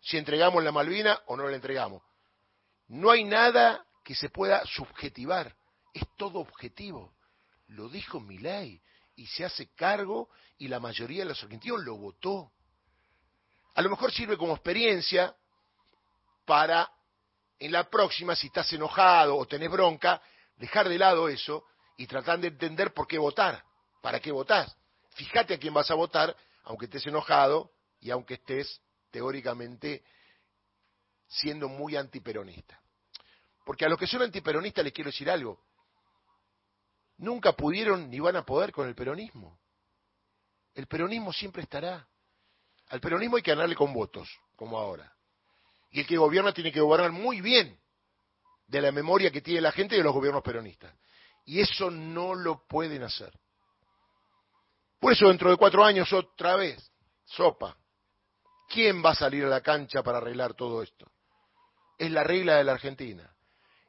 si 0.00 0.16
entregamos 0.16 0.64
la 0.64 0.72
Malvina 0.72 1.20
o 1.26 1.36
no 1.36 1.46
la 1.46 1.56
entregamos. 1.56 2.02
No 2.88 3.10
hay 3.10 3.24
nada 3.24 3.84
que 4.02 4.14
se 4.14 4.30
pueda 4.30 4.64
subjetivar, 4.64 5.54
es 5.94 6.04
todo 6.16 6.40
objetivo. 6.40 7.14
Lo 7.68 7.88
dijo 7.88 8.20
mi 8.20 8.38
ley 8.38 8.80
y 9.16 9.26
se 9.26 9.44
hace 9.44 9.74
cargo 9.74 10.28
y 10.58 10.68
la 10.68 10.80
mayoría 10.80 11.22
de 11.22 11.28
los 11.30 11.42
argentinos 11.42 11.84
lo 11.84 11.96
votó. 11.96 12.52
A 13.74 13.82
lo 13.82 13.90
mejor 13.90 14.12
sirve 14.12 14.36
como 14.36 14.54
experiencia 14.54 15.34
para 16.44 16.90
en 17.58 17.72
la 17.72 17.88
próxima, 17.88 18.34
si 18.34 18.46
estás 18.46 18.72
enojado 18.72 19.36
o 19.36 19.46
tenés 19.46 19.70
bronca, 19.70 20.22
dejar 20.56 20.88
de 20.88 20.98
lado 20.98 21.28
eso 21.28 21.64
y 21.98 22.06
tratar 22.06 22.40
de 22.40 22.48
entender 22.48 22.94
por 22.94 23.06
qué 23.06 23.18
votar, 23.18 23.62
para 24.00 24.18
qué 24.18 24.32
votás. 24.32 24.74
Fíjate 25.10 25.54
a 25.54 25.58
quién 25.58 25.74
vas 25.74 25.90
a 25.90 25.94
votar, 25.94 26.34
aunque 26.64 26.86
estés 26.86 27.06
enojado 27.06 27.70
y 28.00 28.10
aunque 28.10 28.34
estés 28.34 28.80
teóricamente 29.10 30.02
siendo 31.28 31.68
muy 31.68 31.96
antiperonista. 31.96 32.80
Porque 33.64 33.84
a 33.84 33.88
los 33.88 33.98
que 33.98 34.06
son 34.06 34.22
antiperonistas 34.22 34.82
les 34.82 34.92
quiero 34.92 35.10
decir 35.10 35.30
algo. 35.30 35.62
Nunca 37.20 37.52
pudieron 37.52 38.08
ni 38.08 38.18
van 38.18 38.36
a 38.36 38.46
poder 38.46 38.72
con 38.72 38.88
el 38.88 38.94
peronismo. 38.94 39.60
El 40.74 40.86
peronismo 40.86 41.34
siempre 41.34 41.62
estará. 41.62 42.08
Al 42.88 43.00
peronismo 43.00 43.36
hay 43.36 43.42
que 43.42 43.50
ganarle 43.50 43.76
con 43.76 43.92
votos, 43.92 44.28
como 44.56 44.78
ahora. 44.78 45.14
Y 45.90 46.00
el 46.00 46.06
que 46.06 46.16
gobierna 46.16 46.54
tiene 46.54 46.72
que 46.72 46.80
gobernar 46.80 47.12
muy 47.12 47.42
bien 47.42 47.78
de 48.66 48.80
la 48.80 48.90
memoria 48.90 49.30
que 49.30 49.42
tiene 49.42 49.60
la 49.60 49.72
gente 49.72 49.96
de 49.96 50.02
los 50.02 50.14
gobiernos 50.14 50.42
peronistas. 50.42 50.94
Y 51.44 51.60
eso 51.60 51.90
no 51.90 52.34
lo 52.34 52.66
pueden 52.66 53.02
hacer. 53.02 53.38
Por 54.98 55.12
eso 55.12 55.28
dentro 55.28 55.50
de 55.50 55.58
cuatro 55.58 55.84
años 55.84 56.10
otra 56.14 56.56
vez, 56.56 56.90
sopa. 57.26 57.76
¿Quién 58.66 59.04
va 59.04 59.10
a 59.10 59.14
salir 59.14 59.44
a 59.44 59.48
la 59.48 59.60
cancha 59.60 60.02
para 60.02 60.18
arreglar 60.18 60.54
todo 60.54 60.82
esto? 60.82 61.10
Es 61.98 62.10
la 62.10 62.24
regla 62.24 62.56
de 62.56 62.64
la 62.64 62.72
Argentina. 62.72 63.30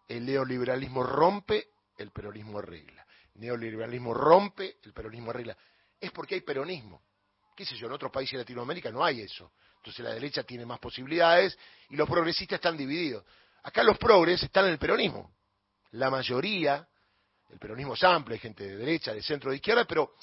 El 0.05 0.25
neoliberalismo 0.25 1.03
rompe, 1.03 1.69
el 1.97 2.11
peronismo 2.11 2.59
arregla. 2.59 3.00
Neoliberalismo 3.41 4.13
rompe, 4.13 4.77
el 4.83 4.93
peronismo 4.93 5.31
arregla. 5.31 5.57
Es 5.99 6.11
porque 6.11 6.35
hay 6.35 6.41
peronismo 6.41 7.01
qué 7.55 7.65
sé 7.65 7.75
yo, 7.75 7.85
en 7.85 7.93
otros 7.93 8.11
países 8.11 8.33
de 8.33 8.39
Latinoamérica 8.39 8.91
no 8.91 9.03
hay 9.03 9.21
eso. 9.21 9.51
Entonces 9.77 10.03
la 10.03 10.13
derecha 10.15 10.41
tiene 10.41 10.65
más 10.65 10.79
posibilidades 10.79 11.55
y 11.89 11.95
los 11.95 12.09
progresistas 12.09 12.57
están 12.57 12.75
divididos. 12.75 13.23
Acá 13.61 13.83
los 13.83 13.99
progres 13.99 14.41
están 14.41 14.65
en 14.65 14.71
el 14.71 14.79
peronismo. 14.79 15.31
La 15.91 16.09
mayoría, 16.09 16.87
el 17.51 17.59
peronismo 17.59 17.93
es 17.93 18.03
amplio, 18.03 18.33
hay 18.33 18.39
gente 18.39 18.63
de 18.63 18.77
derecha, 18.77 19.13
de 19.13 19.21
centro, 19.21 19.51
de 19.51 19.57
izquierda, 19.57 19.85
pero 19.85 20.15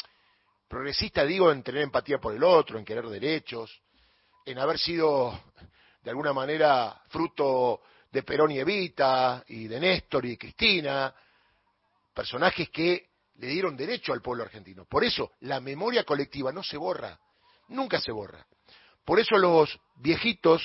Progresista 0.67 1.25
digo 1.25 1.51
en 1.51 1.63
tener 1.63 1.83
empatía 1.83 2.19
por 2.19 2.35
el 2.35 2.45
otro, 2.45 2.79
en 2.79 2.85
querer 2.85 3.07
derechos, 3.07 3.81
en 4.45 4.59
haber 4.59 4.79
sido 4.79 5.41
de 6.03 6.11
alguna 6.11 6.35
manera 6.35 7.01
fruto 7.09 7.81
de 8.11 8.23
Perón 8.23 8.51
y 8.51 8.59
Evita, 8.59 9.45
y 9.49 9.67
de 9.67 9.81
Néstor 9.81 10.27
y 10.27 10.31
de 10.31 10.39
Cristina, 10.39 11.15
personajes 12.13 12.69
que 12.69 13.08
le 13.39 13.47
dieron 13.47 13.77
derecho 13.77 14.13
al 14.13 14.23
pueblo 14.23 14.45
argentino. 14.45 14.85
Por 14.85 15.05
eso 15.05 15.33
la 15.41 15.61
memoria 15.61 16.05
colectiva 16.05 16.53
no 16.53 16.63
se 16.63 16.77
borra, 16.77 17.19
nunca 17.69 18.01
se 18.01 18.13
borra. 18.13 18.47
Por 19.05 19.19
eso 19.19 19.37
los 19.39 19.79
viejitos, 19.97 20.63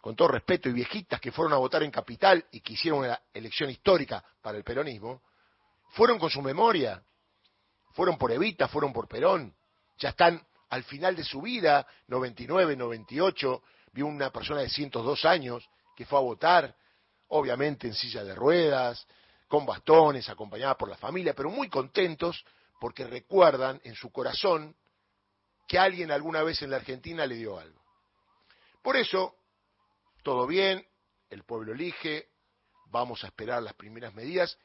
con 0.00 0.14
todo 0.14 0.28
respeto, 0.28 0.68
y 0.68 0.72
viejitas 0.72 1.20
que 1.20 1.32
fueron 1.32 1.52
a 1.52 1.56
votar 1.56 1.82
en 1.82 1.90
Capital 1.90 2.44
y 2.52 2.60
que 2.60 2.74
hicieron 2.74 3.00
una 3.00 3.20
elección 3.32 3.70
histórica 3.70 4.24
para 4.40 4.56
el 4.56 4.64
peronismo, 4.64 5.22
fueron 5.90 6.18
con 6.18 6.30
su 6.30 6.42
memoria, 6.42 7.02
fueron 7.92 8.16
por 8.16 8.30
Evita, 8.30 8.68
fueron 8.68 8.92
por 8.92 9.08
Perón, 9.08 9.54
ya 9.98 10.10
están 10.10 10.40
al 10.68 10.84
final 10.84 11.16
de 11.16 11.24
su 11.24 11.40
vida, 11.40 11.86
99, 12.06 12.76
98, 12.76 13.62
vio 13.92 14.06
una 14.06 14.30
persona 14.30 14.60
de 14.60 14.68
102 14.68 15.24
años 15.24 15.68
que 15.96 16.06
fue 16.06 16.18
a 16.18 16.22
votar, 16.22 16.76
obviamente 17.28 17.88
en 17.88 17.94
silla 17.94 18.22
de 18.22 18.34
ruedas, 18.34 19.06
con 19.50 19.66
bastones, 19.66 20.28
acompañada 20.28 20.78
por 20.78 20.88
la 20.88 20.96
familia, 20.96 21.34
pero 21.34 21.50
muy 21.50 21.68
contentos 21.68 22.44
porque 22.78 23.04
recuerdan 23.04 23.80
en 23.82 23.96
su 23.96 24.12
corazón 24.12 24.76
que 25.66 25.76
alguien 25.76 26.12
alguna 26.12 26.44
vez 26.44 26.62
en 26.62 26.70
la 26.70 26.76
Argentina 26.76 27.26
le 27.26 27.34
dio 27.34 27.58
algo. 27.58 27.82
Por 28.80 28.96
eso, 28.96 29.34
todo 30.22 30.46
bien, 30.46 30.86
el 31.30 31.42
pueblo 31.42 31.72
elige, 31.72 32.28
vamos 32.92 33.24
a 33.24 33.26
esperar 33.26 33.60
las 33.60 33.74
primeras 33.74 34.14
medidas, 34.14 34.56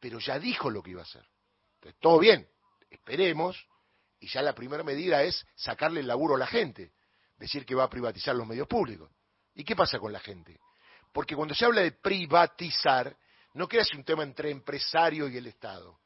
pero 0.00 0.18
ya 0.18 0.40
dijo 0.40 0.70
lo 0.70 0.82
que 0.82 0.90
iba 0.90 1.02
a 1.02 1.04
hacer. 1.04 1.24
Entonces, 1.76 2.00
todo 2.00 2.18
bien, 2.18 2.48
esperemos, 2.90 3.68
y 4.18 4.26
ya 4.26 4.42
la 4.42 4.56
primera 4.56 4.82
medida 4.82 5.22
es 5.22 5.46
sacarle 5.54 6.00
el 6.00 6.08
laburo 6.08 6.34
a 6.34 6.38
la 6.38 6.48
gente, 6.48 6.90
decir 7.38 7.64
que 7.64 7.76
va 7.76 7.84
a 7.84 7.90
privatizar 7.90 8.34
los 8.34 8.48
medios 8.48 8.66
públicos. 8.66 9.08
¿Y 9.54 9.62
qué 9.62 9.76
pasa 9.76 10.00
con 10.00 10.12
la 10.12 10.18
gente? 10.18 10.58
Porque 11.12 11.36
cuando 11.36 11.54
se 11.54 11.64
habla 11.64 11.82
de 11.82 11.92
privatizar, 11.92 13.16
no 13.56 13.66
queda 13.66 13.84
un 13.96 14.04
tema 14.04 14.22
entre 14.22 14.50
empresario 14.50 15.28
y 15.28 15.36
el 15.38 15.46
Estado. 15.46 15.98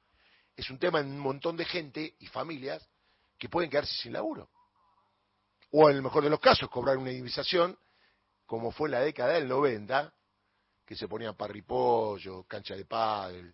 Es 0.54 0.70
un 0.70 0.78
tema 0.78 1.00
en 1.00 1.08
un 1.08 1.18
montón 1.18 1.56
de 1.56 1.64
gente 1.64 2.14
y 2.20 2.26
familias 2.28 2.88
que 3.36 3.48
pueden 3.48 3.68
quedarse 3.68 3.92
sin 3.94 4.12
laburo. 4.12 4.50
O 5.72 5.90
en 5.90 5.96
el 5.96 6.02
mejor 6.02 6.22
de 6.22 6.30
los 6.30 6.38
casos, 6.38 6.70
cobrar 6.70 6.96
una 6.96 7.10
indemnización, 7.10 7.76
como 8.46 8.70
fue 8.70 8.86
en 8.86 8.92
la 8.92 9.00
década 9.00 9.32
del 9.32 9.48
90, 9.48 10.12
que 10.86 10.94
se 10.94 11.08
ponían 11.08 11.36
parripollo, 11.36 12.44
cancha 12.44 12.76
de 12.76 12.84
pádel, 12.84 13.52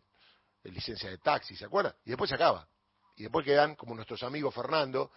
licencia 0.65 1.09
de 1.09 1.17
taxi, 1.17 1.57
¿se 1.57 1.65
acuerdan? 1.65 1.95
Y 2.05 2.11
después 2.11 2.29
se 2.29 2.35
acaba. 2.35 2.69
Y 3.17 3.23
después 3.23 3.47
quedan, 3.47 3.77
como 3.77 3.95
nuestros 3.95 4.23
amigos 4.23 4.55
Fernando, 4.55 5.11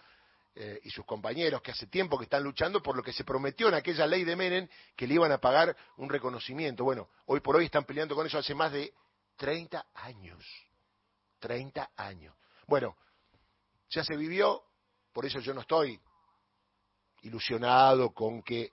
eh, 0.54 0.80
y 0.82 0.90
sus 0.90 1.04
compañeros 1.04 1.62
que 1.62 1.70
hace 1.70 1.86
tiempo 1.86 2.18
que 2.18 2.24
están 2.24 2.42
luchando 2.42 2.82
por 2.82 2.96
lo 2.96 3.02
que 3.02 3.12
se 3.12 3.24
prometió 3.24 3.68
en 3.68 3.74
aquella 3.74 4.06
ley 4.06 4.24
de 4.24 4.34
Menem 4.34 4.68
que 4.96 5.06
le 5.06 5.14
iban 5.14 5.30
a 5.30 5.38
pagar 5.38 5.76
un 5.96 6.08
reconocimiento. 6.08 6.82
Bueno, 6.82 7.08
hoy 7.26 7.40
por 7.40 7.56
hoy 7.56 7.66
están 7.66 7.84
peleando 7.84 8.14
con 8.14 8.26
eso 8.26 8.38
hace 8.38 8.54
más 8.54 8.72
de 8.72 8.92
30 9.36 9.86
años. 9.94 10.44
30 11.38 11.90
años. 11.96 12.34
Bueno, 12.66 12.96
ya 13.88 14.04
se 14.04 14.16
vivió, 14.16 14.62
por 15.12 15.24
eso 15.24 15.38
yo 15.40 15.54
no 15.54 15.60
estoy 15.60 16.00
ilusionado 17.22 18.12
con 18.12 18.42
que 18.42 18.72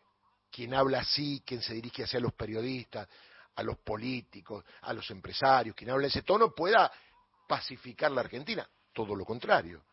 quien 0.50 0.74
habla 0.74 1.00
así, 1.00 1.44
quien 1.46 1.62
se 1.62 1.74
dirige 1.74 2.04
hacia 2.04 2.20
los 2.20 2.34
periodistas, 2.34 3.08
a 3.56 3.64
los 3.64 3.78
políticos, 3.80 4.64
a 4.82 4.94
los 4.94 5.10
empresarios, 5.12 5.76
quien 5.76 5.90
habla 5.90 6.06
en 6.06 6.12
ese 6.12 6.24
tono 6.24 6.54
pueda 6.54 6.92
pacificar 7.48 8.12
la 8.12 8.22
Argentina. 8.22 8.68
Todo 8.94 9.16
lo 9.16 9.26
contrario. 9.26 9.84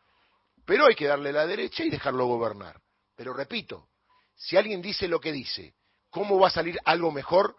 Pero 0.65 0.87
hay 0.87 0.95
que 0.95 1.05
darle 1.05 1.31
la 1.31 1.45
derecha 1.45 1.83
y 1.83 1.89
dejarlo 1.89 2.25
gobernar. 2.25 2.81
Pero 3.15 3.33
repito, 3.33 3.89
si 4.35 4.57
alguien 4.57 4.81
dice 4.81 5.07
lo 5.07 5.19
que 5.19 5.31
dice, 5.31 5.75
¿cómo 6.09 6.39
va 6.39 6.47
a 6.47 6.51
salir 6.51 6.77
algo 6.83 7.11
mejor 7.11 7.55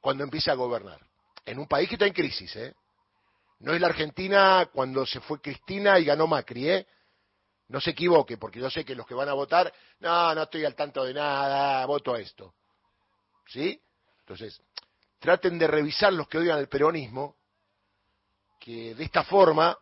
cuando 0.00 0.24
empiece 0.24 0.50
a 0.50 0.54
gobernar? 0.54 1.00
En 1.46 1.58
un 1.58 1.68
país 1.68 1.88
que 1.88 1.94
está 1.94 2.06
en 2.06 2.12
crisis, 2.12 2.54
¿eh? 2.56 2.74
No 3.60 3.72
es 3.72 3.80
la 3.80 3.88
Argentina 3.88 4.68
cuando 4.72 5.06
se 5.06 5.20
fue 5.20 5.40
Cristina 5.40 5.98
y 5.98 6.04
ganó 6.04 6.26
Macri, 6.26 6.68
¿eh? 6.68 6.86
No 7.68 7.80
se 7.80 7.90
equivoque, 7.90 8.36
porque 8.36 8.60
yo 8.60 8.70
sé 8.70 8.84
que 8.84 8.94
los 8.94 9.06
que 9.06 9.14
van 9.14 9.28
a 9.28 9.34
votar, 9.34 9.72
no, 10.00 10.34
no 10.34 10.42
estoy 10.42 10.64
al 10.64 10.74
tanto 10.74 11.04
de 11.04 11.14
nada, 11.14 11.84
voto 11.86 12.14
a 12.14 12.20
esto. 12.20 12.54
¿Sí? 13.46 13.80
Entonces, 14.20 14.60
traten 15.18 15.58
de 15.58 15.66
revisar 15.66 16.12
los 16.12 16.28
que 16.28 16.38
odian 16.38 16.58
el 16.58 16.68
peronismo, 16.68 17.36
que 18.58 18.94
de 18.94 19.04
esta 19.04 19.22
forma 19.24 19.76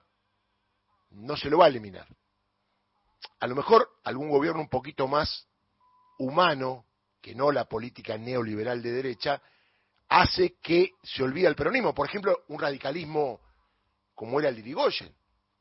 no 1.11 1.37
se 1.37 1.49
lo 1.49 1.59
va 1.59 1.67
a 1.67 1.69
eliminar 1.69 2.07
a 3.41 3.47
lo 3.47 3.55
mejor 3.55 3.89
algún 4.05 4.31
gobierno 4.31 4.61
un 4.61 4.69
poquito 4.69 5.07
más 5.09 5.47
humano, 6.19 6.87
que 7.21 7.35
no 7.35 7.53
la 7.53 7.65
política 7.65 8.17
neoliberal 8.17 8.83
de 8.83 8.93
derecha, 8.93 9.43
hace 10.09 10.57
que 10.63 10.93
se 11.03 11.23
olvide 11.23 11.49
el 11.49 11.57
peronismo. 11.57 11.95
Por 11.95 12.09
ejemplo, 12.09 12.45
un 12.49 12.59
radicalismo 12.59 13.41
como 14.15 14.41
era 14.41 14.49
el 14.49 14.57
de. 14.57 15.15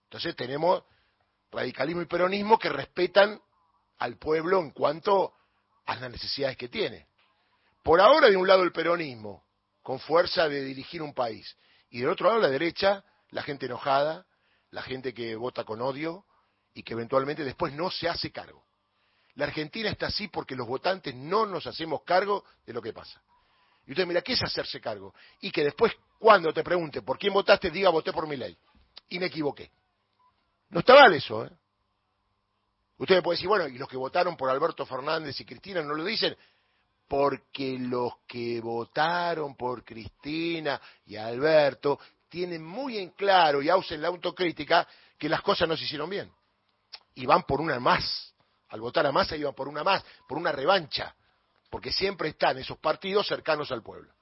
Entonces 0.03 0.35
tenemos 0.35 0.83
radicalismo 1.51 2.01
y 2.01 2.05
peronismo 2.05 2.57
que 2.57 2.69
respetan 2.69 3.41
al 3.97 4.17
pueblo 4.17 4.59
en 4.59 4.71
cuanto 4.71 5.33
a 5.85 5.95
las 5.95 6.11
necesidades 6.11 6.57
que 6.57 6.69
tiene. 6.69 7.07
Por 7.83 8.01
ahora, 8.01 8.29
de 8.29 8.37
un 8.37 8.47
lado 8.47 8.63
el 8.63 8.71
peronismo, 8.71 9.43
con 9.81 9.99
fuerza 9.99 10.49
de 10.49 10.63
dirigir 10.63 11.01
un 11.01 11.13
país, 11.13 11.55
y 11.89 11.99
del 11.99 12.09
otro 12.09 12.29
lado 12.29 12.41
la 12.41 12.49
derecha, 12.49 13.03
la 13.29 13.43
gente 13.43 13.67
enojada, 13.67 14.25
la 14.71 14.81
gente 14.81 15.13
que 15.13 15.35
vota 15.35 15.63
con 15.63 15.81
odio, 15.81 16.25
y 16.75 16.83
que 16.83 16.93
eventualmente 16.93 17.43
después 17.43 17.73
no 17.73 17.89
se 17.89 18.07
hace 18.07 18.31
cargo. 18.31 18.63
La 19.35 19.45
Argentina 19.45 19.89
está 19.89 20.07
así 20.07 20.27
porque 20.27 20.55
los 20.55 20.67
votantes 20.67 21.15
no 21.15 21.45
nos 21.45 21.65
hacemos 21.65 22.03
cargo 22.03 22.43
de 22.65 22.73
lo 22.73 22.81
que 22.81 22.93
pasa. 22.93 23.21
Y 23.87 23.91
usted 23.91 24.05
mira, 24.05 24.21
¿qué 24.21 24.33
es 24.33 24.43
hacerse 24.43 24.79
cargo? 24.81 25.13
Y 25.41 25.51
que 25.51 25.63
después, 25.63 25.93
cuando 26.19 26.53
te 26.53 26.63
pregunte 26.63 27.01
por 27.01 27.17
quién 27.17 27.33
votaste, 27.33 27.71
diga 27.71 27.89
voté 27.89 28.11
por 28.11 28.27
mi 28.27 28.35
ley. 28.35 28.57
Y 29.09 29.19
me 29.19 29.27
equivoqué. 29.27 29.71
No 30.69 30.79
está 30.79 30.95
mal 30.95 31.13
eso, 31.13 31.45
¿eh? 31.45 31.51
Usted 32.97 33.15
me 33.15 33.21
puede 33.21 33.35
decir, 33.35 33.47
bueno, 33.47 33.67
y 33.67 33.77
los 33.77 33.89
que 33.89 33.97
votaron 33.97 34.37
por 34.37 34.49
Alberto 34.49 34.85
Fernández 34.85 35.39
y 35.39 35.45
Cristina 35.45 35.81
no 35.81 35.93
lo 35.93 36.03
dicen, 36.03 36.35
porque 37.07 37.77
los 37.77 38.19
que 38.25 38.59
votaron 38.61 39.55
por 39.55 39.83
Cristina 39.83 40.79
y 41.05 41.17
Alberto 41.17 41.99
tienen 42.29 42.63
muy 42.63 42.97
en 42.97 43.09
claro 43.11 43.61
y 43.61 43.69
hacen 43.69 44.01
la 44.01 44.07
autocrítica 44.07 44.87
que 45.17 45.29
las 45.29 45.41
cosas 45.41 45.67
no 45.67 45.77
se 45.77 45.83
hicieron 45.83 46.09
bien 46.09 46.31
y 47.15 47.25
van 47.25 47.43
por 47.43 47.61
una 47.61 47.79
más. 47.79 48.33
Al 48.69 48.81
votar 48.81 49.05
a 49.05 49.11
Massa 49.11 49.35
iban 49.35 49.55
por 49.55 49.67
una 49.67 49.83
más, 49.83 50.03
por 50.27 50.37
una 50.37 50.51
revancha, 50.51 51.15
porque 51.69 51.91
siempre 51.91 52.29
están 52.29 52.57
esos 52.57 52.77
partidos 52.77 53.27
cercanos 53.27 53.71
al 53.71 53.81
pueblo. 53.81 54.13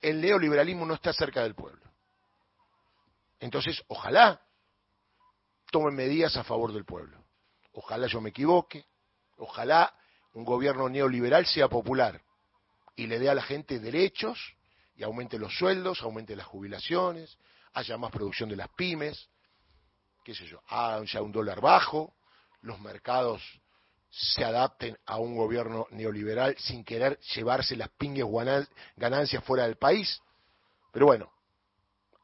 El 0.00 0.20
neoliberalismo 0.20 0.86
no 0.86 0.94
está 0.94 1.12
cerca 1.12 1.42
del 1.42 1.54
pueblo. 1.54 1.84
Entonces, 3.40 3.82
ojalá 3.88 4.40
tomen 5.70 5.94
medidas 5.94 6.36
a 6.36 6.44
favor 6.44 6.72
del 6.72 6.84
pueblo. 6.84 7.22
Ojalá 7.72 8.06
yo 8.06 8.20
me 8.20 8.30
equivoque, 8.30 8.86
ojalá 9.36 9.94
un 10.32 10.44
gobierno 10.44 10.88
neoliberal 10.88 11.46
sea 11.46 11.68
popular 11.68 12.22
y 12.94 13.06
le 13.06 13.18
dé 13.18 13.28
a 13.28 13.34
la 13.34 13.42
gente 13.42 13.78
derechos 13.78 14.38
y 14.94 15.02
aumente 15.02 15.38
los 15.38 15.56
sueldos, 15.56 16.02
aumente 16.02 16.34
las 16.36 16.46
jubilaciones, 16.46 17.36
haya 17.74 17.98
más 17.98 18.10
producción 18.10 18.48
de 18.48 18.56
las 18.56 18.70
pymes, 18.70 19.28
qué 20.26 20.34
sé 20.34 20.44
yo, 20.44 20.60
haya 20.66 21.22
un 21.22 21.30
dólar 21.30 21.60
bajo, 21.60 22.12
los 22.62 22.80
mercados 22.80 23.40
se 24.10 24.44
adapten 24.44 24.98
a 25.06 25.18
un 25.18 25.36
gobierno 25.36 25.86
neoliberal 25.90 26.56
sin 26.58 26.82
querer 26.82 27.16
llevarse 27.20 27.76
las 27.76 27.90
pingues 27.90 28.26
ganancias 28.96 29.44
fuera 29.44 29.68
del 29.68 29.76
país. 29.76 30.20
Pero 30.90 31.06
bueno, 31.06 31.32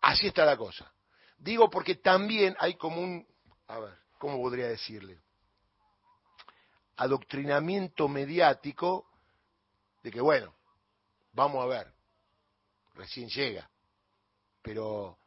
así 0.01 0.27
está 0.27 0.45
la 0.45 0.57
cosa. 0.57 0.93
Digo 1.39 1.71
porque 1.71 1.95
también 1.95 2.57
hay 2.59 2.75
como 2.75 3.01
un, 3.01 3.25
a 3.69 3.79
ver, 3.79 3.97
¿cómo 4.19 4.37
podría 4.39 4.67
decirle? 4.67 5.21
Adoctrinamiento 6.97 8.09
mediático 8.09 9.07
de 10.03 10.11
que, 10.11 10.21
bueno, 10.21 10.53
vamos 11.33 11.63
a 11.63 11.69
ver, 11.69 11.95
recién 12.95 13.29
llega, 13.29 13.71
pero 14.61 15.19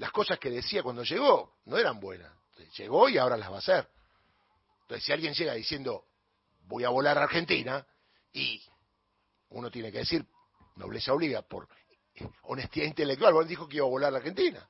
las 0.00 0.12
cosas 0.12 0.38
que 0.38 0.48
decía 0.48 0.82
cuando 0.82 1.04
llegó 1.04 1.58
no 1.66 1.76
eran 1.76 2.00
buenas. 2.00 2.32
Llegó 2.78 3.10
y 3.10 3.18
ahora 3.18 3.36
las 3.36 3.50
va 3.50 3.56
a 3.56 3.58
hacer. 3.58 3.86
Entonces, 4.82 5.04
si 5.04 5.12
alguien 5.12 5.34
llega 5.34 5.52
diciendo, 5.52 6.06
voy 6.62 6.84
a 6.84 6.88
volar 6.88 7.18
a 7.18 7.24
Argentina, 7.24 7.86
y 8.32 8.62
uno 9.50 9.70
tiene 9.70 9.92
que 9.92 9.98
decir, 9.98 10.26
nobleza 10.76 11.12
obliga, 11.12 11.42
por 11.42 11.68
honestidad 12.44 12.86
intelectual, 12.86 13.34
bueno, 13.34 13.46
dijo 13.46 13.68
que 13.68 13.76
iba 13.76 13.84
a 13.84 13.90
volar 13.90 14.14
a 14.14 14.16
Argentina. 14.16 14.66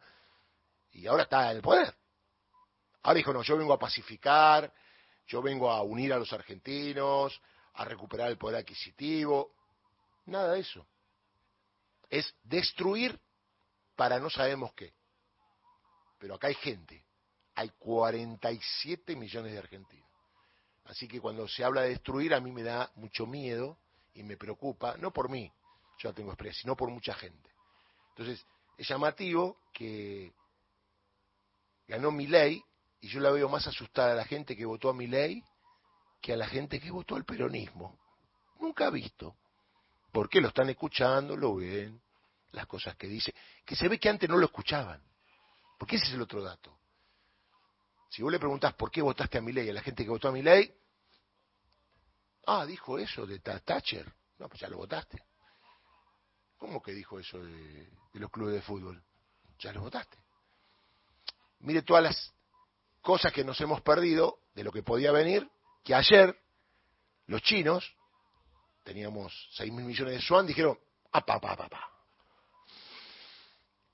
Y 0.90 1.06
ahora 1.06 1.22
está 1.22 1.48
en 1.52 1.58
el 1.58 1.62
poder. 1.62 1.94
Ahora 3.04 3.16
dijo, 3.16 3.32
no, 3.32 3.42
yo 3.42 3.56
vengo 3.56 3.72
a 3.72 3.78
pacificar, 3.78 4.74
yo 5.28 5.40
vengo 5.40 5.70
a 5.70 5.80
unir 5.82 6.12
a 6.12 6.18
los 6.18 6.32
argentinos, 6.32 7.40
a 7.74 7.84
recuperar 7.84 8.30
el 8.30 8.36
poder 8.36 8.56
adquisitivo. 8.56 9.54
Nada 10.26 10.54
de 10.54 10.60
eso. 10.60 10.84
Es 12.08 12.34
destruir 12.42 13.16
para 13.94 14.18
no 14.18 14.28
sabemos 14.28 14.72
qué. 14.74 14.92
Pero 16.20 16.34
acá 16.34 16.48
hay 16.48 16.54
gente, 16.54 17.02
hay 17.54 17.70
47 17.78 19.16
millones 19.16 19.52
de 19.52 19.58
argentinos. 19.58 20.08
Así 20.84 21.08
que 21.08 21.20
cuando 21.20 21.48
se 21.48 21.64
habla 21.64 21.82
de 21.82 21.90
destruir 21.90 22.34
a 22.34 22.40
mí 22.40 22.52
me 22.52 22.62
da 22.62 22.90
mucho 22.94 23.26
miedo 23.26 23.78
y 24.14 24.22
me 24.22 24.36
preocupa, 24.36 24.96
no 24.98 25.12
por 25.12 25.30
mí, 25.30 25.50
yo 25.98 26.10
la 26.10 26.14
tengo 26.14 26.30
expresa, 26.30 26.60
sino 26.60 26.76
por 26.76 26.90
mucha 26.90 27.14
gente. 27.14 27.50
Entonces, 28.10 28.46
es 28.76 28.86
llamativo 28.86 29.58
que 29.72 30.32
ganó 31.88 32.10
mi 32.10 32.26
ley 32.26 32.62
y 33.00 33.08
yo 33.08 33.20
la 33.20 33.30
veo 33.30 33.48
más 33.48 33.66
asustada 33.66 34.12
a 34.12 34.16
la 34.16 34.24
gente 34.24 34.56
que 34.56 34.66
votó 34.66 34.90
a 34.90 34.94
mi 34.94 35.06
ley 35.06 35.42
que 36.20 36.34
a 36.34 36.36
la 36.36 36.46
gente 36.46 36.78
que 36.78 36.90
votó 36.90 37.16
al 37.16 37.24
peronismo. 37.24 37.98
Nunca 38.60 38.88
ha 38.88 38.90
visto. 38.90 39.36
¿Por 40.12 40.28
qué 40.28 40.40
lo 40.40 40.48
están 40.48 40.68
escuchando? 40.68 41.34
Lo 41.34 41.54
ven, 41.54 41.98
las 42.52 42.66
cosas 42.66 42.94
que 42.96 43.06
dice, 43.06 43.34
que 43.64 43.74
se 43.74 43.88
ve 43.88 43.98
que 43.98 44.10
antes 44.10 44.28
no 44.28 44.36
lo 44.36 44.46
escuchaban. 44.46 45.00
Porque 45.80 45.96
ese 45.96 46.08
es 46.08 46.12
el 46.12 46.20
otro 46.20 46.42
dato. 46.42 46.78
Si 48.10 48.22
vos 48.22 48.30
le 48.30 48.38
preguntás 48.38 48.74
por 48.74 48.90
qué 48.90 49.00
votaste 49.00 49.38
a 49.38 49.40
mi 49.40 49.50
ley 49.50 49.70
a 49.70 49.72
la 49.72 49.80
gente 49.80 50.04
que 50.04 50.10
votó 50.10 50.28
a 50.28 50.32
mi 50.32 50.42
ley, 50.42 50.70
ah, 52.48 52.66
dijo 52.66 52.98
eso 52.98 53.24
de 53.24 53.38
Thatcher. 53.38 54.12
No, 54.38 54.46
pues 54.46 54.60
ya 54.60 54.68
lo 54.68 54.76
votaste. 54.76 55.24
¿Cómo 56.58 56.82
que 56.82 56.92
dijo 56.92 57.18
eso 57.18 57.42
de, 57.42 57.86
de 58.12 58.20
los 58.20 58.30
clubes 58.30 58.56
de 58.56 58.60
fútbol? 58.60 59.02
Ya 59.58 59.72
lo 59.72 59.80
votaste. 59.80 60.18
Mire 61.60 61.80
todas 61.80 62.02
las 62.02 62.34
cosas 63.00 63.32
que 63.32 63.42
nos 63.42 63.58
hemos 63.62 63.80
perdido 63.80 64.40
de 64.52 64.64
lo 64.64 64.72
que 64.72 64.82
podía 64.82 65.12
venir, 65.12 65.50
que 65.82 65.94
ayer 65.94 66.38
los 67.26 67.40
chinos, 67.40 67.96
teníamos 68.84 69.48
6 69.52 69.72
mil 69.72 69.86
millones 69.86 70.12
de 70.12 70.20
yuan, 70.20 70.46
dijeron, 70.46 70.78
apa, 71.10 71.40
pa, 71.40 71.56
pa, 71.56 71.68
pa. 71.70 71.89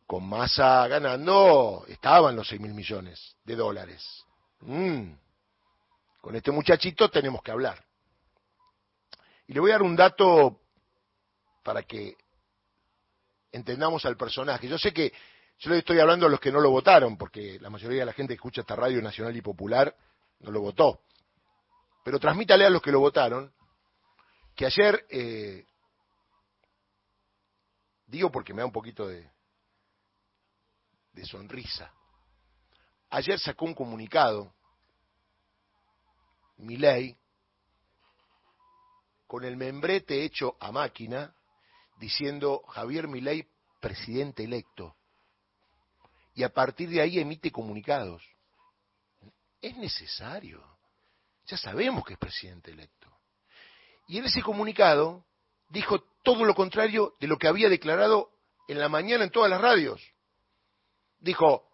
Con 0.06 0.28
masa 0.28 0.86
ganando, 0.86 1.84
estaban 1.88 2.36
los 2.36 2.48
6 2.48 2.60
mil 2.60 2.74
millones 2.74 3.36
de 3.44 3.56
dólares. 3.56 4.24
Mm. 4.60 5.12
Con 6.20 6.36
este 6.36 6.52
muchachito 6.52 7.10
tenemos 7.10 7.42
que 7.42 7.50
hablar. 7.50 7.84
Y 9.48 9.54
le 9.54 9.60
voy 9.60 9.70
a 9.70 9.74
dar 9.74 9.82
un 9.82 9.96
dato 9.96 10.60
para 11.62 11.82
que 11.82 12.16
entendamos 13.52 14.04
al 14.06 14.16
personaje. 14.16 14.68
Yo 14.68 14.78
sé 14.78 14.92
que 14.92 15.12
yo 15.58 15.70
le 15.70 15.78
estoy 15.78 15.98
hablando 16.00 16.26
a 16.26 16.28
los 16.28 16.40
que 16.40 16.52
no 16.52 16.60
lo 16.60 16.70
votaron, 16.70 17.16
porque 17.16 17.58
la 17.60 17.70
mayoría 17.70 18.00
de 18.00 18.06
la 18.06 18.12
gente 18.12 18.34
que 18.34 18.36
escucha 18.36 18.60
esta 18.60 18.76
radio 18.76 19.00
nacional 19.00 19.36
y 19.36 19.40
popular 19.40 19.94
no 20.40 20.50
lo 20.50 20.60
votó. 20.60 21.00
Pero 22.04 22.20
transmítale 22.20 22.66
a 22.66 22.70
los 22.70 22.82
que 22.82 22.92
lo 22.92 23.00
votaron 23.00 23.52
que 24.56 24.66
ayer, 24.66 25.06
eh, 25.10 25.66
digo 28.06 28.30
porque 28.32 28.54
me 28.54 28.60
da 28.62 28.66
un 28.66 28.72
poquito 28.72 29.06
de, 29.06 29.30
de 31.16 31.24
sonrisa, 31.24 31.92
ayer 33.10 33.40
sacó 33.40 33.64
un 33.64 33.74
comunicado, 33.74 34.54
mi 36.58 36.76
ley, 36.76 37.16
con 39.26 39.44
el 39.44 39.56
membrete 39.56 40.22
hecho 40.22 40.56
a 40.60 40.70
máquina, 40.70 41.34
diciendo 41.98 42.62
Javier 42.68 43.08
Milei 43.08 43.48
presidente 43.80 44.44
electo 44.44 44.94
y 46.34 46.42
a 46.42 46.50
partir 46.50 46.90
de 46.90 47.00
ahí 47.00 47.18
emite 47.18 47.50
comunicados. 47.50 48.22
Es 49.60 49.74
necesario. 49.76 50.62
Ya 51.46 51.56
sabemos 51.56 52.04
que 52.04 52.12
es 52.12 52.18
presidente 52.18 52.70
electo. 52.70 53.10
Y 54.06 54.18
en 54.18 54.26
ese 54.26 54.42
comunicado 54.42 55.24
dijo 55.70 55.98
todo 56.22 56.44
lo 56.44 56.54
contrario 56.54 57.16
de 57.20 57.26
lo 57.26 57.38
que 57.38 57.48
había 57.48 57.70
declarado 57.70 58.30
en 58.68 58.78
la 58.78 58.90
mañana 58.90 59.24
en 59.24 59.30
todas 59.30 59.50
las 59.50 59.60
radios. 59.60 60.02
Dijo, 61.18 61.68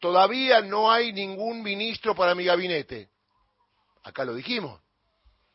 todavía 0.00 0.60
no 0.60 0.90
hay 0.90 1.12
ningún 1.12 1.62
ministro 1.62 2.14
para 2.14 2.34
mi 2.34 2.44
gabinete. 2.44 3.10
Acá 4.02 4.24
lo 4.24 4.34
dijimos. 4.34 4.80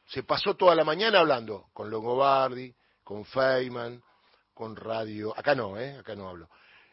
Se 0.07 0.23
pasó 0.23 0.55
toda 0.55 0.73
la 0.75 0.83
mañana 0.83 1.19
hablando 1.19 1.69
con 1.71 1.89
Longobardi, 1.89 2.73
con 3.03 3.25
Feynman, 3.25 4.01
con 4.53 4.75
Radio. 4.75 5.37
Acá 5.37 5.53
no, 5.53 5.77
¿eh? 5.77 5.97
Acá 5.97 6.15
no 6.15 6.27
hablo. 6.27 6.49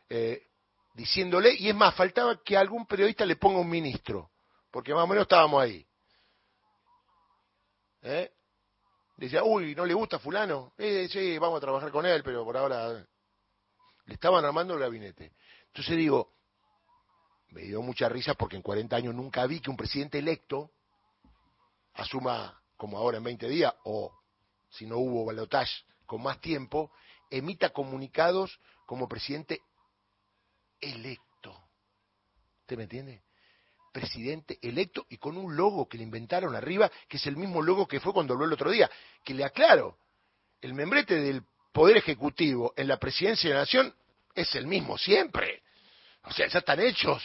Eh, 0.09 0.49
diciéndole, 0.94 1.55
y 1.55 1.68
es 1.68 1.75
más, 1.75 1.94
faltaba 1.94 2.42
que 2.42 2.57
algún 2.57 2.87
periodista 2.87 3.25
le 3.25 3.37
ponga 3.37 3.59
un 3.59 3.68
ministro, 3.68 4.31
porque 4.70 4.94
más 4.94 5.05
o 5.05 5.07
menos 5.07 5.22
estábamos 5.22 5.62
ahí. 5.62 5.87
¿Eh? 8.03 8.31
Decía, 9.16 9.42
uy, 9.42 9.75
¿no 9.75 9.85
le 9.87 9.94
gusta 9.94 10.18
fulano? 10.18 10.75
Eh, 10.77 11.09
sí, 11.11 11.38
vamos 11.38 11.57
a 11.57 11.61
trabajar 11.61 11.90
con 11.90 12.05
él, 12.05 12.22
pero 12.22 12.44
por 12.44 12.57
ahora 12.57 13.05
le 14.05 14.14
estaban 14.14 14.44
armando 14.44 14.75
el 14.75 14.81
gabinete. 14.81 15.33
Entonces 15.77 15.99
digo, 15.99 16.33
me 17.51 17.61
dio 17.61 17.83
mucha 17.83 18.09
risa 18.09 18.33
porque 18.33 18.57
en 18.57 18.62
40 18.62 18.97
años 18.97 19.15
nunca 19.15 19.47
vi 19.47 19.61
que 19.61 19.69
un 19.69 19.77
presidente 19.77 20.19
electo 20.19 20.71
asuma, 21.93 22.62
como 22.79 22.97
ahora 22.97 23.19
en 23.19 23.25
20 23.25 23.47
días, 23.47 23.75
o 23.85 24.11
si 24.71 24.87
no 24.87 24.97
hubo 24.97 25.27
balotaje 25.27 25.85
con 26.07 26.23
más 26.23 26.41
tiempo, 26.41 26.91
emita 27.29 27.75
comunicados 27.75 28.59
como 28.87 29.07
presidente 29.07 29.61
electo. 30.81 31.69
¿Usted 32.61 32.79
me 32.79 32.85
entiende? 32.85 33.23
Presidente 33.93 34.59
electo 34.62 35.05
y 35.11 35.19
con 35.19 35.37
un 35.37 35.57
logo 35.57 35.91
que 35.91 35.99
le 35.99 36.05
inventaron 36.05 36.57
arriba, 36.57 36.91
que 37.07 37.19
es 37.19 37.27
el 37.27 37.37
mismo 37.37 37.61
logo 37.61 37.87
que 37.87 38.01
fue 38.01 38.15
cuando 38.15 38.33
habló 38.33 38.47
el 38.47 38.55
otro 38.55 38.71
día. 38.71 38.91
Que 39.23 39.35
le 39.35 39.45
aclaro, 39.45 39.99
el 40.62 40.73
membrete 40.73 41.17
del 41.17 41.43
Poder 41.71 41.99
Ejecutivo 41.99 42.73
en 42.79 42.89
la 42.89 42.97
presidencia 42.97 43.51
de 43.51 43.55
la 43.57 43.61
Nación 43.61 43.95
es 44.35 44.55
el 44.55 44.67
mismo 44.67 44.97
siempre. 44.97 45.65
O 46.27 46.33
sea, 46.33 46.47
ya 46.49 46.59
están 46.59 46.81
hechos. 46.81 47.23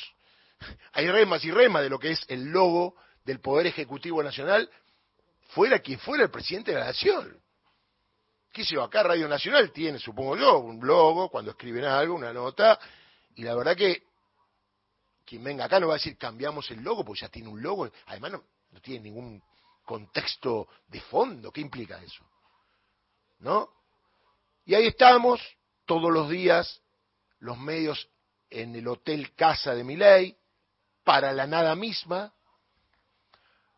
Hay 0.94 1.10
remas 1.10 1.44
y 1.44 1.52
remas 1.52 1.84
de 1.84 1.90
lo 1.90 2.00
que 2.00 2.12
es 2.12 2.26
el 2.28 2.46
logo 2.46 2.96
del 3.26 3.40
Poder 3.40 3.68
Ejecutivo 3.68 4.24
Nacional, 4.24 4.70
fuera 5.50 5.80
quien 5.80 6.00
fuera 6.00 6.24
el 6.24 6.32
presidente 6.32 6.72
de 6.72 6.80
la 6.80 6.86
Nación. 6.86 7.38
¿Qué 8.52 8.66
sé 8.66 8.76
yo? 8.76 8.84
Acá 8.84 9.04
Radio 9.04 9.28
Nacional 9.28 9.72
tiene, 9.72 10.00
supongo 10.00 10.36
yo, 10.38 10.60
un 10.60 10.86
logo, 10.86 11.30
cuando 11.30 11.52
escriben 11.52 11.86
algo, 11.86 12.16
una 12.16 12.34
nota, 12.34 12.80
y 13.36 13.44
la 13.44 13.56
verdad 13.56 13.76
que 13.76 14.04
quien 15.26 15.44
venga 15.44 15.66
acá 15.66 15.80
no 15.80 15.88
va 15.88 15.94
a 15.94 15.98
decir 15.98 16.18
cambiamos 16.18 16.70
el 16.72 16.82
logo, 16.82 17.06
porque 17.06 17.22
ya 17.22 17.30
tiene 17.30 17.48
un 17.48 17.62
logo, 17.62 17.90
además 18.08 18.32
no, 18.32 18.44
no 18.72 18.82
tiene 18.82 19.06
ningún 19.06 19.42
contexto 19.86 20.68
de 20.88 21.00
fondo, 21.00 21.52
¿qué 21.52 21.62
implica 21.62 22.02
eso? 22.02 22.26
¿No? 23.40 23.70
Y 24.66 24.76
ahí 24.76 24.88
estamos, 24.88 25.42
todos 25.86 26.12
los 26.12 26.30
días, 26.30 26.82
los 27.40 27.58
medios 27.58 28.10
en 28.52 28.76
el 28.76 28.88
hotel 28.88 29.34
Casa 29.34 29.74
de 29.74 29.84
Miley, 29.84 30.36
para 31.04 31.32
la 31.32 31.48
nada 31.48 31.76
misma. 31.76 32.32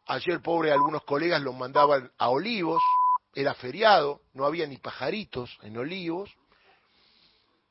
Ayer, 0.08 0.42
pobre, 0.42 0.72
algunos 0.72 1.04
colegas 1.04 1.42
los 1.42 1.56
mandaban 1.56 2.12
a 2.18 2.30
Olivos, 2.30 2.82
era 3.34 3.54
feriado, 3.54 4.22
no 4.34 4.46
había 4.46 4.68
ni 4.68 4.78
pajaritos 4.78 5.58
en 5.62 5.78
Olivos, 5.78 6.30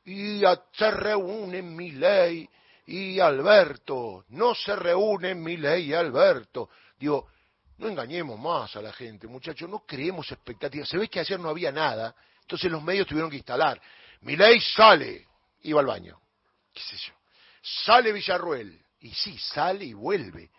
y 0.04 0.40
se 0.72 0.90
reúnen 0.90 1.76
ley 2.00 2.48
y 2.86 3.20
Alberto, 3.20 4.24
no 4.30 4.54
se 4.54 4.74
reúnen 4.74 5.44
ley 5.44 5.90
y 5.90 5.94
Alberto. 5.94 6.70
Digo, 6.98 7.28
no 7.78 7.88
engañemos 7.88 8.38
más 8.38 8.74
a 8.76 8.82
la 8.82 8.92
gente, 8.92 9.26
muchachos, 9.26 9.68
no 9.68 9.80
creemos 9.80 10.30
expectativas. 10.32 10.88
Se 10.88 10.98
ve 10.98 11.08
que 11.08 11.20
ayer 11.20 11.38
no 11.38 11.48
había 11.48 11.70
nada, 11.70 12.14
entonces 12.40 12.70
los 12.70 12.82
medios 12.82 13.06
tuvieron 13.06 13.30
que 13.30 13.36
instalar. 13.36 13.80
ley 14.22 14.60
sale, 14.60 15.26
iba 15.62 15.80
al 15.80 15.86
baño, 15.86 16.21
qué 16.72 16.80
sé 16.80 16.96
yo. 16.96 17.12
Sale 17.62 18.12
Villarruel, 18.12 18.80
y 19.00 19.10
sí, 19.10 19.36
sale 19.38 19.84
y 19.84 19.94
vuelve. 19.94 20.50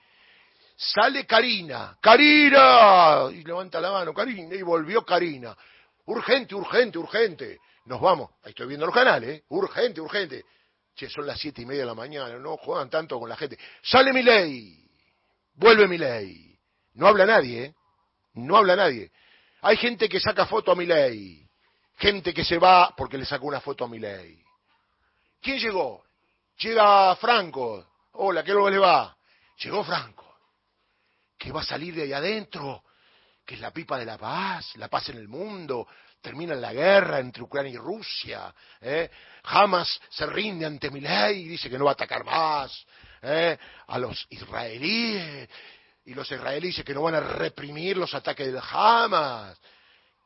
Sale 0.75 1.25
Karina, 1.25 1.97
Karina, 2.01 3.29
y 3.31 3.43
levanta 3.43 3.79
la 3.79 3.91
mano, 3.91 4.13
Karina, 4.13 4.55
y 4.55 4.61
volvió 4.61 5.05
Karina. 5.05 5.55
Urgente, 6.05 6.55
urgente, 6.55 6.97
urgente. 6.97 7.59
Nos 7.85 8.01
vamos, 8.01 8.31
ahí 8.43 8.49
estoy 8.49 8.67
viendo 8.67 8.85
los 8.85 8.95
canales, 8.95 9.29
¿eh? 9.29 9.43
urgente, 9.49 10.01
urgente. 10.01 10.43
Che, 10.95 11.09
son 11.09 11.25
las 11.25 11.39
siete 11.39 11.61
y 11.61 11.65
media 11.65 11.81
de 11.81 11.87
la 11.87 11.95
mañana, 11.95 12.37
no 12.37 12.57
juegan 12.57 12.89
tanto 12.89 13.19
con 13.19 13.27
la 13.27 13.35
gente. 13.35 13.57
Sale 13.81 14.13
mi 14.13 14.21
ley, 14.21 14.87
vuelve 15.55 15.87
mi 15.87 15.97
ley. 15.97 16.57
No 16.93 17.07
habla 17.07 17.25
nadie, 17.25 17.65
¿eh? 17.65 17.75
No 18.35 18.57
habla 18.57 18.75
nadie. 18.75 19.11
Hay 19.61 19.77
gente 19.77 20.09
que 20.09 20.19
saca 20.19 20.45
foto 20.45 20.71
a 20.71 20.75
mi 20.75 20.85
ley, 20.85 21.47
gente 21.97 22.33
que 22.33 22.43
se 22.43 22.57
va 22.57 22.93
porque 22.95 23.17
le 23.17 23.25
sacó 23.25 23.47
una 23.47 23.61
foto 23.61 23.85
a 23.85 23.87
mi 23.87 23.99
ley. 23.99 24.43
¿Quién 25.41 25.59
llegó? 25.59 26.02
Llega 26.57 27.15
Franco. 27.15 27.85
Hola, 28.13 28.43
¿qué 28.43 28.51
luego 28.51 28.69
le 28.69 28.77
va? 28.77 29.15
Llegó 29.57 29.83
Franco. 29.83 30.37
Que 31.37 31.51
va 31.51 31.61
a 31.61 31.65
salir 31.65 31.95
de 31.95 32.03
ahí 32.03 32.13
adentro, 32.13 32.83
que 33.45 33.55
es 33.55 33.61
la 33.61 33.71
pipa 33.71 33.97
de 33.97 34.05
la 34.05 34.17
paz, 34.17 34.75
la 34.75 34.87
paz 34.87 35.09
en 35.09 35.17
el 35.17 35.27
mundo, 35.27 35.87
termina 36.21 36.55
la 36.55 36.71
guerra 36.71 37.19
entre 37.19 37.43
Ucrania 37.43 37.73
y 37.73 37.77
Rusia, 37.77 38.53
¿eh? 38.79 39.09
Hamas 39.43 39.99
se 40.09 40.25
rinde 40.25 40.65
ante 40.65 40.89
Milei 40.89 41.41
y 41.41 41.47
dice 41.49 41.69
que 41.69 41.77
no 41.77 41.85
va 41.85 41.91
a 41.91 41.93
atacar 41.93 42.23
más 42.23 42.85
¿eh? 43.21 43.57
a 43.87 43.99
los 43.99 44.25
israelíes, 44.29 45.49
y 46.05 46.13
los 46.13 46.31
israelíes 46.31 46.75
dicen 46.75 46.85
que 46.85 46.93
no 46.93 47.01
van 47.01 47.15
a 47.15 47.19
reprimir 47.19 47.97
los 47.97 48.13
ataques 48.13 48.47
del 48.47 48.61
Hamas. 48.61 49.59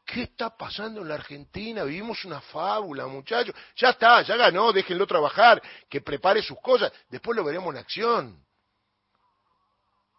¿Qué 0.07 0.23
está 0.23 0.55
pasando 0.55 1.01
en 1.01 1.09
la 1.09 1.15
Argentina? 1.15 1.83
Vivimos 1.83 2.23
una 2.23 2.39
fábula, 2.39 3.07
muchachos. 3.07 3.53
Ya 3.75 3.89
está, 3.89 4.21
ya 4.21 4.37
ganó, 4.37 4.71
déjenlo 4.71 5.05
trabajar, 5.05 5.61
que 5.89 5.99
prepare 5.99 6.41
sus 6.41 6.57
cosas, 6.61 6.93
después 7.09 7.35
lo 7.35 7.43
veremos 7.43 7.75
en 7.75 7.81
acción. 7.81 8.45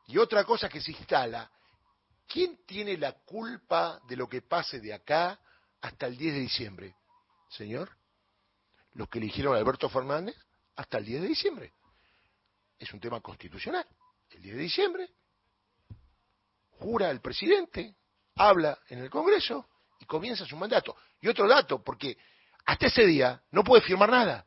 Y 0.09 0.19
otra 0.19 0.45
cosa 0.45 0.69
que 0.69 0.83
se 0.83 0.91
instala, 0.91 1.51
¿quién 2.27 2.67
tiene 2.67 2.99
la 2.99 3.13
culpa 3.13 3.99
de 4.07 4.17
lo 4.17 4.29
que 4.29 4.43
pase 4.43 4.79
de 4.79 4.93
acá 4.93 5.41
hasta 5.81 6.07
el 6.07 6.19
10 6.19 6.35
de 6.35 6.41
diciembre? 6.41 6.95
Señor, 7.49 7.91
los 8.93 9.09
que 9.09 9.19
eligieron 9.19 9.55
a 9.55 9.59
Alberto 9.59 9.89
Fernández 9.89 10.37
hasta 10.77 10.99
el 10.99 11.07
10 11.07 11.23
de 11.23 11.29
diciembre. 11.29 11.73
Es 12.79 12.93
un 12.93 13.01
tema 13.01 13.23
constitucional. 13.23 13.87
El 14.29 14.43
10 14.43 14.55
de 14.55 14.63
diciembre 14.63 15.11
jura 16.73 17.11
el 17.11 17.23
presidente, 17.23 17.97
habla 18.35 18.79
en 18.89 18.99
el 18.99 19.09
Congreso 19.09 19.67
y 19.99 20.05
comienza 20.05 20.45
su 20.47 20.57
mandato. 20.57 20.97
Y 21.21 21.29
otro 21.29 21.49
dato, 21.49 21.83
porque 21.83 22.17
hasta 22.67 22.87
ese 22.87 23.07
día 23.07 23.41
no 23.51 23.65
puede 23.65 23.83
firmar 23.83 24.11
nada, 24.11 24.47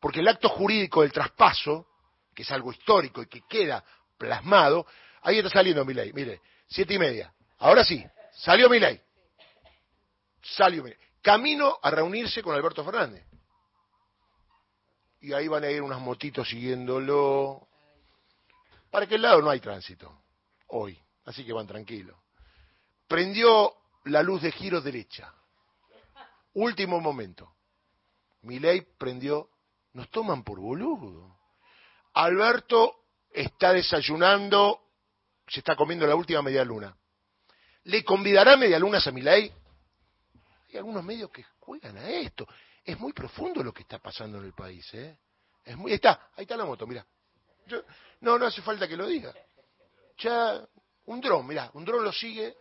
porque 0.00 0.20
el 0.20 0.28
acto 0.28 0.48
jurídico 0.48 1.02
del 1.02 1.12
traspaso, 1.12 1.86
que 2.34 2.42
es 2.42 2.50
algo 2.50 2.72
histórico 2.72 3.22
y 3.22 3.26
que 3.26 3.42
queda 3.48 3.84
plasmado, 4.16 4.86
ahí 5.22 5.38
está 5.38 5.50
saliendo 5.50 5.84
mi 5.84 5.94
ley, 5.94 6.12
mire, 6.12 6.40
siete 6.66 6.94
y 6.94 6.98
media. 6.98 7.32
Ahora 7.58 7.84
sí, 7.84 8.04
salió 8.32 8.68
mi 8.68 8.78
ley. 8.78 9.00
Salió 10.42 10.82
mi 10.82 10.92
Camino 11.20 11.78
a 11.82 11.90
reunirse 11.90 12.42
con 12.42 12.54
Alberto 12.54 12.82
Fernández. 12.82 13.26
Y 15.20 15.34
ahí 15.34 15.48
van 15.48 15.64
a 15.64 15.70
ir 15.70 15.82
unas 15.82 16.00
motitos 16.00 16.48
siguiéndolo. 16.48 17.68
Para 18.90 19.04
aquel 19.04 19.20
lado 19.20 19.42
no 19.42 19.50
hay 19.50 19.60
tránsito, 19.60 20.22
hoy, 20.68 20.98
así 21.26 21.44
que 21.44 21.52
van 21.52 21.66
tranquilos. 21.66 22.16
Prendió 23.06 23.74
la 24.04 24.22
luz 24.22 24.42
de 24.42 24.52
giro 24.52 24.80
derecha. 24.80 25.32
Último 26.54 27.00
momento. 27.00 27.54
Mi 28.42 28.58
ley 28.58 28.82
prendió. 28.98 29.50
Nos 29.92 30.08
toman 30.10 30.44
por 30.44 30.60
boludo. 30.60 31.36
Alberto 32.14 33.06
está 33.32 33.72
desayunando, 33.72 34.80
se 35.48 35.60
está 35.60 35.74
comiendo 35.74 36.06
la 36.06 36.14
última 36.14 36.42
media 36.42 36.64
luna. 36.64 36.96
¿Le 37.84 38.04
convidará 38.04 38.56
media 38.56 38.78
lunas 38.78 39.06
a 39.06 39.10
mi 39.10 39.20
ley? 39.20 39.52
Hay 40.68 40.76
algunos 40.76 41.02
medios 41.02 41.30
que 41.30 41.44
juegan 41.58 41.96
a 41.96 42.08
esto. 42.08 42.46
Es 42.84 42.98
muy 42.98 43.12
profundo 43.12 43.62
lo 43.62 43.72
que 43.72 43.82
está 43.82 43.98
pasando 43.98 44.38
en 44.38 44.44
el 44.44 44.52
país, 44.52 44.92
¿eh? 44.94 45.18
Es 45.64 45.76
muy, 45.76 45.92
está, 45.92 46.30
ahí 46.36 46.42
está 46.42 46.56
la 46.56 46.64
moto, 46.64 46.86
mira. 46.86 47.04
no, 48.20 48.38
no 48.38 48.46
hace 48.46 48.62
falta 48.62 48.88
que 48.88 48.96
lo 48.96 49.06
diga. 49.06 49.34
Ya, 50.18 50.64
un 51.06 51.20
dron, 51.20 51.46
mira, 51.46 51.70
un 51.74 51.84
dron 51.84 52.04
lo 52.04 52.12
sigue. 52.12 52.56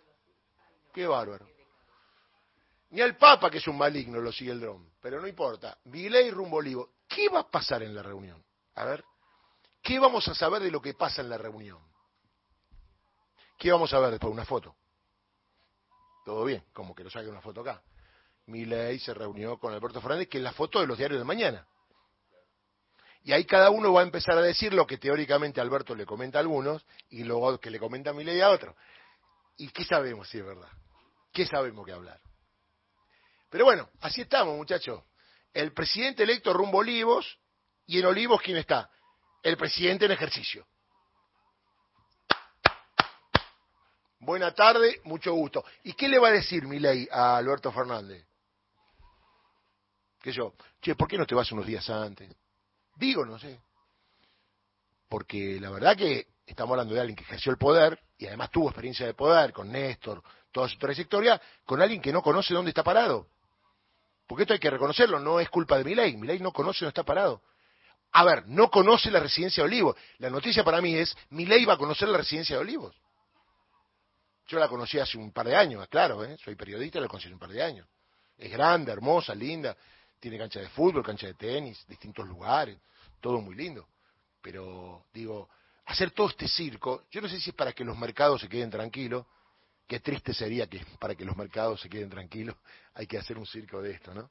Qué 0.93 1.05
bárbaro. 1.07 1.47
Ni 2.91 3.01
al 3.01 3.15
Papa, 3.17 3.49
que 3.49 3.59
es 3.59 3.67
un 3.67 3.77
maligno, 3.77 4.19
lo 4.19 4.31
sigue 4.31 4.51
el 4.51 4.59
dron. 4.59 4.91
Pero 5.01 5.21
no 5.21 5.27
importa. 5.27 5.77
y 5.85 6.31
rumbo 6.31 6.57
Olivo. 6.57 6.89
¿Qué 7.07 7.29
va 7.29 7.41
a 7.41 7.49
pasar 7.49 7.83
en 7.83 7.93
la 7.93 8.01
reunión? 8.01 8.43
A 8.75 8.85
ver. 8.85 9.03
¿Qué 9.81 9.99
vamos 9.99 10.27
a 10.27 10.35
saber 10.35 10.61
de 10.61 10.71
lo 10.71 10.81
que 10.81 10.93
pasa 10.93 11.21
en 11.21 11.29
la 11.29 11.37
reunión? 11.37 11.79
¿Qué 13.57 13.71
vamos 13.71 13.93
a 13.93 13.99
ver 13.99 14.11
después? 14.11 14.31
Una 14.31 14.45
foto. 14.45 14.75
Todo 16.25 16.45
bien, 16.45 16.63
como 16.73 16.93
que 16.95 17.03
lo 17.03 17.09
saque 17.09 17.27
una 17.27 17.41
foto 17.41 17.61
acá. 17.61 17.81
Milei 18.47 18.99
se 18.99 19.13
reunió 19.13 19.57
con 19.57 19.73
Alberto 19.73 20.01
Fernández, 20.01 20.27
que 20.27 20.37
es 20.37 20.43
la 20.43 20.53
foto 20.53 20.79
de 20.79 20.87
los 20.87 20.97
diarios 20.97 21.19
de 21.19 21.25
mañana. 21.25 21.67
Y 23.23 23.33
ahí 23.33 23.45
cada 23.45 23.69
uno 23.69 23.93
va 23.93 24.01
a 24.01 24.03
empezar 24.03 24.37
a 24.37 24.41
decir 24.41 24.73
lo 24.73 24.87
que 24.87 24.97
teóricamente 24.97 25.61
Alberto 25.61 25.93
le 25.93 26.05
comenta 26.05 26.39
a 26.39 26.41
algunos 26.41 26.85
y 27.09 27.23
luego 27.23 27.59
que 27.59 27.69
le 27.69 27.79
comenta 27.79 28.13
Milei 28.13 28.41
a 28.41 28.49
otros. 28.49 28.75
¿Y 29.59 29.67
qué 29.69 29.83
sabemos 29.83 30.29
si 30.29 30.39
es 30.39 30.45
verdad? 30.45 30.69
¿Qué 31.33 31.45
sabemos 31.45 31.85
que 31.85 31.91
hablar? 31.91 32.19
Pero 33.49 33.65
bueno, 33.65 33.89
así 33.99 34.21
estamos, 34.21 34.55
muchachos. 34.55 35.03
El 35.53 35.73
presidente 35.73 36.23
electo 36.23 36.53
rumbo 36.53 36.77
Olivos, 36.77 37.39
y 37.85 37.99
en 37.99 38.05
Olivos, 38.05 38.41
¿quién 38.41 38.55
está? 38.55 38.89
El 39.43 39.57
presidente 39.57 40.05
en 40.05 40.11
ejercicio. 40.11 40.65
Buena 44.19 44.53
tarde, 44.53 45.01
mucho 45.03 45.33
gusto. 45.33 45.65
¿Y 45.83 45.91
qué 45.93 46.07
le 46.07 46.19
va 46.19 46.29
a 46.29 46.33
decir 46.33 46.65
Milei 46.65 47.09
a 47.11 47.35
Alberto 47.35 47.71
Fernández? 47.71 48.25
Que 50.21 50.31
yo, 50.31 50.53
che, 50.81 50.95
¿por 50.95 51.07
qué 51.07 51.17
no 51.17 51.25
te 51.25 51.35
vas 51.35 51.51
unos 51.51 51.65
días 51.65 51.89
antes? 51.89 52.33
Digo, 52.95 53.25
no 53.25 53.37
sé. 53.37 53.59
Porque 55.09 55.59
la 55.59 55.69
verdad 55.69 55.97
que 55.97 56.27
estamos 56.49 56.71
hablando 56.71 56.93
de 56.93 56.99
alguien 56.99 57.15
que 57.15 57.23
ejerció 57.23 57.51
el 57.51 57.57
poder 57.57 57.99
y 58.17 58.27
además 58.27 58.49
tuvo 58.51 58.67
experiencia 58.67 59.05
de 59.05 59.13
poder 59.13 59.53
con 59.53 59.71
Néstor, 59.71 60.23
toda 60.51 60.67
su 60.67 60.77
trayectoria, 60.77 61.39
con 61.65 61.81
alguien 61.81 62.01
que 62.01 62.11
no 62.11 62.21
conoce 62.21 62.53
dónde 62.53 62.69
está 62.69 62.83
parado. 62.83 63.27
Porque 64.27 64.43
esto 64.43 64.53
hay 64.53 64.59
que 64.59 64.69
reconocerlo, 64.69 65.19
no 65.19 65.39
es 65.39 65.49
culpa 65.49 65.77
de 65.77 65.83
Milei. 65.83 66.15
Milei 66.17 66.39
no 66.39 66.51
conoce 66.51 66.85
dónde 66.85 66.89
está 66.89 67.03
parado. 67.03 67.41
A 68.11 68.23
ver, 68.23 68.47
no 68.47 68.69
conoce 68.69 69.11
la 69.11 69.19
residencia 69.19 69.63
de 69.63 69.67
Olivos. 69.67 69.95
La 70.17 70.29
noticia 70.29 70.63
para 70.63 70.81
mí 70.81 70.95
es, 70.95 71.15
Milei 71.29 71.65
va 71.65 71.73
a 71.73 71.77
conocer 71.77 72.07
la 72.09 72.17
residencia 72.17 72.55
de 72.55 72.61
Olivos. 72.61 72.95
Yo 74.47 74.57
la 74.57 74.67
conocí 74.67 74.97
hace 74.97 75.17
un 75.17 75.31
par 75.31 75.47
de 75.47 75.55
años, 75.55 75.87
claro, 75.89 76.23
¿eh? 76.23 76.35
soy 76.43 76.55
periodista, 76.55 76.99
la 76.99 77.07
conocí 77.07 77.27
hace 77.27 77.33
un 77.33 77.39
par 77.39 77.51
de 77.51 77.61
años. 77.61 77.87
Es 78.35 78.51
grande, 78.51 78.91
hermosa, 78.91 79.35
linda, 79.35 79.77
tiene 80.19 80.39
cancha 80.39 80.59
de 80.59 80.69
fútbol, 80.69 81.03
cancha 81.03 81.27
de 81.27 81.35
tenis, 81.35 81.85
distintos 81.87 82.27
lugares, 82.27 82.77
todo 83.19 83.41
muy 83.41 83.55
lindo. 83.55 83.87
Pero 84.41 85.05
digo, 85.13 85.49
hacer 85.89 86.11
todo 86.11 86.29
este 86.29 86.47
circo, 86.47 87.05
yo 87.09 87.19
no 87.19 87.27
sé 87.27 87.39
si 87.39 87.49
es 87.49 87.55
para 87.55 87.73
que 87.73 87.83
los 87.83 87.97
mercados 87.97 88.41
se 88.41 88.47
queden 88.47 88.69
tranquilos, 88.69 89.25
qué 89.87 89.99
triste 89.99 90.35
sería 90.35 90.67
que 90.67 90.85
para 90.99 91.15
que 91.15 91.25
los 91.25 91.35
mercados 91.35 91.81
se 91.81 91.89
queden 91.89 92.11
tranquilos 92.11 92.55
hay 92.93 93.07
que 93.07 93.17
hacer 93.17 93.37
un 93.39 93.45
circo 93.45 93.81
de 93.81 93.91
esto, 93.91 94.13
¿no? 94.13 94.29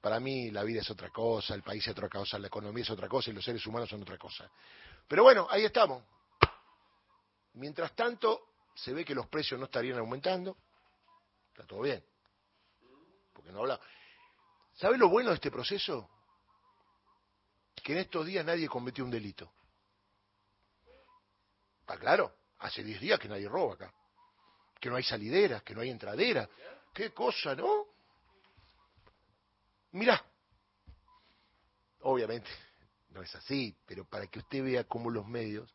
Para 0.00 0.18
mí 0.18 0.50
la 0.50 0.64
vida 0.64 0.80
es 0.80 0.90
otra 0.90 1.10
cosa, 1.10 1.54
el 1.54 1.62
país 1.62 1.84
es 1.84 1.92
otra 1.92 2.08
cosa, 2.08 2.38
la 2.40 2.48
economía 2.48 2.82
es 2.82 2.90
otra 2.90 3.08
cosa 3.08 3.30
y 3.30 3.34
los 3.34 3.44
seres 3.44 3.64
humanos 3.66 3.88
son 3.88 4.02
otra 4.02 4.18
cosa. 4.18 4.50
Pero 5.08 5.22
bueno, 5.22 5.46
ahí 5.48 5.64
estamos. 5.64 6.04
Mientras 7.54 7.94
tanto, 7.94 8.50
se 8.74 8.92
ve 8.92 9.04
que 9.04 9.14
los 9.14 9.26
precios 9.26 9.58
no 9.58 9.66
estarían 9.66 9.98
aumentando. 9.98 10.56
Está 11.48 11.66
todo 11.66 11.80
bien. 11.80 12.04
Porque 13.32 13.50
no 13.50 13.60
habla. 13.60 13.80
¿Sabe 14.74 14.98
lo 14.98 15.08
bueno 15.08 15.30
de 15.30 15.36
este 15.36 15.50
proceso? 15.50 16.08
Que 17.82 17.92
en 17.92 17.98
estos 17.98 18.26
días 18.26 18.44
nadie 18.44 18.68
cometió 18.68 19.02
un 19.02 19.10
delito. 19.10 19.55
Está 21.86 21.98
claro, 21.98 22.34
hace 22.58 22.82
10 22.82 23.00
días 23.00 23.20
que 23.20 23.28
nadie 23.28 23.48
roba 23.48 23.74
acá. 23.74 23.94
Que 24.80 24.90
no 24.90 24.96
hay 24.96 25.04
salideras, 25.04 25.62
que 25.62 25.72
no 25.72 25.82
hay 25.82 25.90
entraderas. 25.90 26.48
Qué 26.92 27.12
cosa, 27.12 27.54
¿no? 27.54 27.86
Mirá. 29.92 30.20
Obviamente 32.00 32.50
no 33.10 33.22
es 33.22 33.32
así, 33.36 33.76
pero 33.86 34.04
para 34.04 34.26
que 34.26 34.40
usted 34.40 34.64
vea 34.64 34.84
cómo 34.84 35.10
los 35.10 35.26
medios 35.26 35.72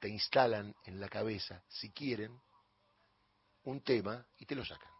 te 0.00 0.08
instalan 0.08 0.74
en 0.84 1.00
la 1.00 1.08
cabeza, 1.08 1.62
si 1.68 1.90
quieren, 1.90 2.40
un 3.64 3.82
tema 3.82 4.24
y 4.38 4.46
te 4.46 4.54
lo 4.54 4.64
sacan. 4.64 4.90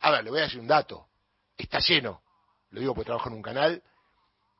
A 0.00 0.10
ver, 0.10 0.22
le 0.22 0.30
voy 0.30 0.40
a 0.40 0.44
decir 0.44 0.60
un 0.60 0.68
dato. 0.68 1.08
Está 1.56 1.80
lleno 1.80 2.22
lo 2.72 2.80
digo 2.80 2.94
porque 2.94 3.06
trabajo 3.06 3.28
en 3.28 3.36
un 3.36 3.42
canal, 3.42 3.82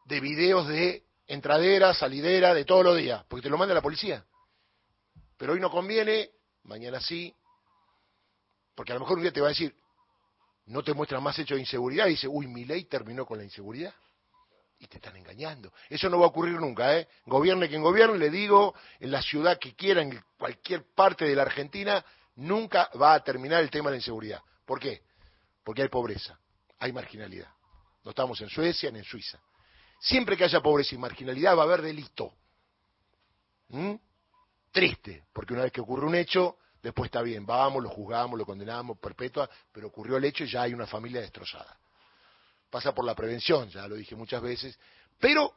de 0.04 0.20
videos 0.20 0.68
de 0.68 1.04
entradera, 1.26 1.94
salidera, 1.94 2.54
de 2.54 2.64
todos 2.64 2.84
los 2.84 2.96
días, 2.96 3.24
porque 3.26 3.42
te 3.42 3.50
lo 3.50 3.56
manda 3.56 3.74
la 3.74 3.80
policía. 3.80 4.24
Pero 5.42 5.54
hoy 5.54 5.58
no 5.58 5.72
conviene, 5.72 6.30
mañana 6.62 7.00
sí, 7.00 7.34
porque 8.76 8.92
a 8.92 8.94
lo 8.94 9.00
mejor 9.00 9.16
un 9.16 9.24
día 9.24 9.32
te 9.32 9.40
va 9.40 9.48
a 9.48 9.48
decir, 9.48 9.74
no 10.66 10.84
te 10.84 10.94
muestran 10.94 11.20
más 11.20 11.36
hechos 11.36 11.56
de 11.56 11.62
inseguridad, 11.62 12.06
y 12.06 12.10
dice, 12.10 12.28
uy, 12.28 12.46
mi 12.46 12.64
ley 12.64 12.84
terminó 12.84 13.26
con 13.26 13.38
la 13.38 13.44
inseguridad. 13.44 13.92
Y 14.78 14.86
te 14.86 14.98
están 14.98 15.16
engañando. 15.16 15.72
Eso 15.90 16.08
no 16.08 16.20
va 16.20 16.26
a 16.26 16.28
ocurrir 16.28 16.60
nunca, 16.60 16.96
¿eh? 16.96 17.08
Gobierne 17.26 17.68
quien 17.68 17.82
gobierne, 17.82 18.18
le 18.18 18.30
digo, 18.30 18.76
en 19.00 19.10
la 19.10 19.20
ciudad 19.20 19.58
que 19.58 19.74
quiera, 19.74 20.00
en 20.00 20.22
cualquier 20.38 20.84
parte 20.94 21.24
de 21.24 21.34
la 21.34 21.42
Argentina, 21.42 22.04
nunca 22.36 22.88
va 22.94 23.14
a 23.14 23.24
terminar 23.24 23.64
el 23.64 23.70
tema 23.70 23.90
de 23.90 23.96
la 23.96 24.00
inseguridad. 24.00 24.40
¿Por 24.64 24.78
qué? 24.78 25.02
Porque 25.64 25.82
hay 25.82 25.88
pobreza, 25.88 26.38
hay 26.78 26.92
marginalidad. 26.92 27.48
No 28.04 28.10
estamos 28.10 28.40
en 28.42 28.48
Suecia 28.48 28.92
ni 28.92 29.00
en 29.00 29.04
Suiza. 29.04 29.40
Siempre 29.98 30.36
que 30.36 30.44
haya 30.44 30.60
pobreza 30.60 30.94
y 30.94 30.98
marginalidad 30.98 31.56
va 31.56 31.62
a 31.62 31.64
haber 31.64 31.82
delito. 31.82 32.32
¿Mm? 33.70 33.96
Triste, 34.72 35.24
porque 35.32 35.52
una 35.52 35.64
vez 35.64 35.72
que 35.72 35.82
ocurre 35.82 36.06
un 36.06 36.14
hecho, 36.14 36.56
después 36.82 37.06
está 37.08 37.22
bien, 37.22 37.46
vamos, 37.46 37.82
lo 37.82 37.90
juzgamos, 37.90 38.38
lo 38.38 38.46
condenamos, 38.46 38.98
perpetua, 38.98 39.48
pero 39.70 39.88
ocurrió 39.88 40.16
el 40.16 40.24
hecho 40.24 40.44
y 40.44 40.48
ya 40.48 40.62
hay 40.62 40.72
una 40.74 40.86
familia 40.86 41.20
destrozada. 41.20 41.78
Pasa 42.70 42.94
por 42.94 43.04
la 43.04 43.14
prevención, 43.14 43.68
ya 43.68 43.86
lo 43.86 43.96
dije 43.96 44.16
muchas 44.16 44.40
veces, 44.40 44.78
pero 45.20 45.54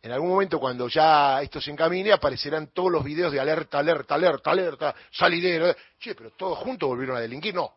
en 0.00 0.12
algún 0.12 0.28
momento 0.28 0.60
cuando 0.60 0.88
ya 0.88 1.42
esto 1.42 1.60
se 1.60 1.70
encamine 1.70 2.12
aparecerán 2.12 2.68
todos 2.68 2.92
los 2.92 3.02
videos 3.02 3.32
de 3.32 3.40
alerta, 3.40 3.78
alerta, 3.78 4.14
alerta, 4.14 4.50
alerta, 4.50 4.94
salidero. 5.10 5.74
Che, 5.98 6.14
pero 6.14 6.30
todos 6.32 6.58
juntos 6.58 6.88
volvieron 6.88 7.16
a 7.16 7.20
delinquir. 7.20 7.54
No. 7.54 7.74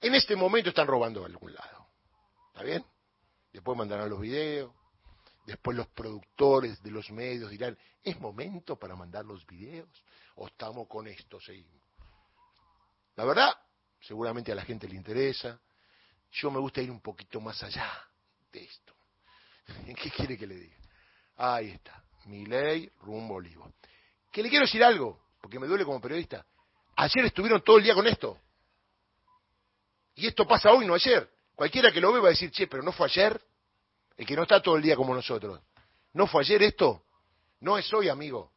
En 0.00 0.14
este 0.14 0.34
momento 0.34 0.70
están 0.70 0.86
robando 0.86 1.20
de 1.20 1.26
algún 1.26 1.52
lado. 1.52 1.88
¿Está 2.48 2.62
bien? 2.62 2.84
Después 3.52 3.76
mandarán 3.76 4.08
los 4.08 4.20
videos, 4.20 4.72
después 5.46 5.76
los 5.76 5.86
productores 5.88 6.82
de 6.82 6.90
los 6.90 7.10
medios 7.10 7.50
dirán, 7.50 7.78
¿es 8.02 8.18
momento 8.20 8.76
para 8.76 8.96
mandar 8.96 9.24
los 9.24 9.46
videos? 9.46 9.88
¿O 10.34 10.48
estamos 10.48 10.88
con 10.88 11.06
esto, 11.06 11.40
seguimos? 11.40 11.82
La 13.14 13.24
verdad, 13.24 13.56
seguramente 14.00 14.52
a 14.52 14.56
la 14.56 14.64
gente 14.64 14.88
le 14.88 14.96
interesa. 14.96 15.58
Yo 16.32 16.50
me 16.50 16.58
gusta 16.58 16.82
ir 16.82 16.90
un 16.90 17.00
poquito 17.00 17.40
más 17.40 17.62
allá 17.62 17.90
de 18.52 18.64
esto. 18.64 18.92
¿En 19.86 19.94
qué 19.94 20.10
quiere 20.10 20.36
que 20.36 20.46
le 20.46 20.56
diga? 20.56 20.76
Ahí 21.36 21.70
está, 21.70 22.02
mi 22.26 22.44
ley 22.44 22.90
rumbo 23.00 23.36
olivo. 23.36 23.72
Que 24.32 24.42
le 24.42 24.50
quiero 24.50 24.66
decir 24.66 24.82
algo, 24.82 25.28
porque 25.40 25.58
me 25.58 25.66
duele 25.66 25.84
como 25.84 26.00
periodista. 26.00 26.44
Ayer 26.96 27.26
estuvieron 27.26 27.62
todo 27.62 27.78
el 27.78 27.84
día 27.84 27.94
con 27.94 28.06
esto. 28.06 28.38
Y 30.16 30.26
esto 30.26 30.46
pasa 30.46 30.72
hoy, 30.72 30.86
no 30.86 30.94
ayer. 30.94 31.30
Cualquiera 31.54 31.92
que 31.92 32.00
lo 32.00 32.12
ve 32.12 32.20
va 32.20 32.28
a 32.28 32.30
decir, 32.30 32.50
che, 32.50 32.66
pero 32.66 32.82
no 32.82 32.90
fue 32.90 33.06
ayer. 33.06 33.40
El 34.16 34.26
que 34.26 34.36
no 34.36 34.42
está 34.42 34.62
todo 34.62 34.76
el 34.76 34.82
día 34.82 34.96
como 34.96 35.14
nosotros. 35.14 35.60
¿No 36.14 36.26
fue 36.26 36.42
ayer 36.42 36.62
esto? 36.62 37.04
No 37.60 37.76
es 37.76 37.92
hoy, 37.92 38.08
amigo. 38.08 38.52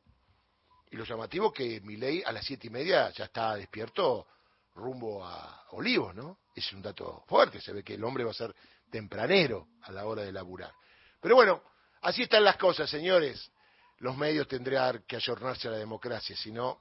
Y 0.92 0.96
lo 0.96 1.04
llamativo 1.04 1.52
que 1.52 1.82
mi 1.82 1.98
ley 1.98 2.24
a 2.26 2.32
las 2.32 2.46
siete 2.46 2.68
y 2.68 2.70
media 2.70 3.10
ya 3.12 3.26
está 3.26 3.56
despierto 3.56 4.28
rumbo 4.76 5.26
a 5.26 5.66
Olivos, 5.72 6.16
¿no? 6.16 6.40
Es 6.56 6.72
un 6.74 6.82
dato 6.82 7.24
fuerte, 7.28 7.62
se 7.62 7.74
ve 7.74 7.84
que 7.84 7.96
el 7.96 8.04
hombre 8.04 8.24
va 8.24 8.32
a 8.32 8.34
ser 8.34 8.56
tempranero 8.90 9.68
a 9.84 9.92
la 9.92 10.06
hora 10.06 10.24
de 10.24 10.32
laburar. 10.32 10.74
Pero 11.20 11.36
bueno, 11.36 11.62
así 12.02 12.24
están 12.24 12.44
las 12.44 12.58
cosas, 12.58 12.90
señores. 12.90 13.52
Los 13.98 14.16
medios 14.16 14.48
tendrán 14.48 15.04
que 15.06 15.18
ayornarse 15.18 15.68
a 15.68 15.72
la 15.72 15.78
democracia, 15.78 16.36
si 16.36 16.52
no, 16.52 16.80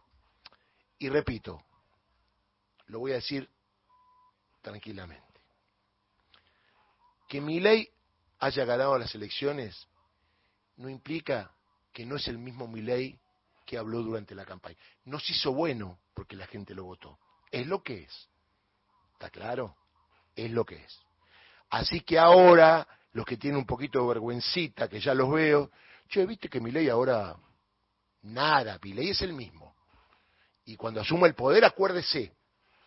y 0.99 1.09
repito, 1.09 1.65
lo 2.87 3.01
voy 3.01 3.13
a 3.13 3.17
decir 3.17 3.49
tranquilamente, 4.63 5.41
que 7.29 7.41
mi 7.41 7.61
ley 7.61 7.89
haya 8.39 8.65
ganado 8.65 8.99
las 8.99 9.15
elecciones 9.15 9.87
no 10.77 10.89
implica 10.89 11.53
que 11.93 12.07
no 12.07 12.17
es 12.17 12.29
el 12.29 12.39
mismo 12.39 12.69
mi 12.69 12.81
ley 12.81 13.19
que 13.67 13.77
habló 13.77 14.03
durante 14.03 14.35
la 14.35 14.45
campaña. 14.45 14.77
No 15.05 15.19
se 15.19 15.33
hizo 15.33 15.53
bueno 15.53 15.99
porque 16.15 16.37
la 16.37 16.47
gente 16.47 16.75
lo 16.75 16.85
votó. 16.85 17.19
Es 17.51 17.67
lo 17.67 17.83
que 17.83 18.03
es. 18.05 18.29
¿Está 19.13 19.31
claro? 19.31 19.77
Es 20.35 20.51
lo 20.51 20.65
que 20.65 20.77
es. 20.77 21.01
Así 21.71 22.01
que 22.01 22.19
ahora, 22.19 22.87
los 23.13 23.27
que 23.27 23.37
tienen 23.37 23.59
un 23.59 23.67
poquito 23.67 24.01
de 24.01 24.09
vergüencita, 24.09 24.89
que 24.89 25.01
ya 25.01 25.13
los 25.13 25.31
veo, 25.31 25.71
che, 26.09 26.25
viste 26.25 26.49
que 26.49 26.61
mi 26.61 26.71
ley 26.71 26.89
ahora, 26.89 27.37
nada, 28.23 28.79
mi 28.83 28.93
ley 28.93 29.11
es 29.11 29.21
el 29.23 29.33
mismo. 29.33 29.75
Y 30.65 30.77
cuando 30.77 31.01
asuma 31.01 31.27
el 31.27 31.35
poder, 31.35 31.65
acuérdese, 31.65 32.33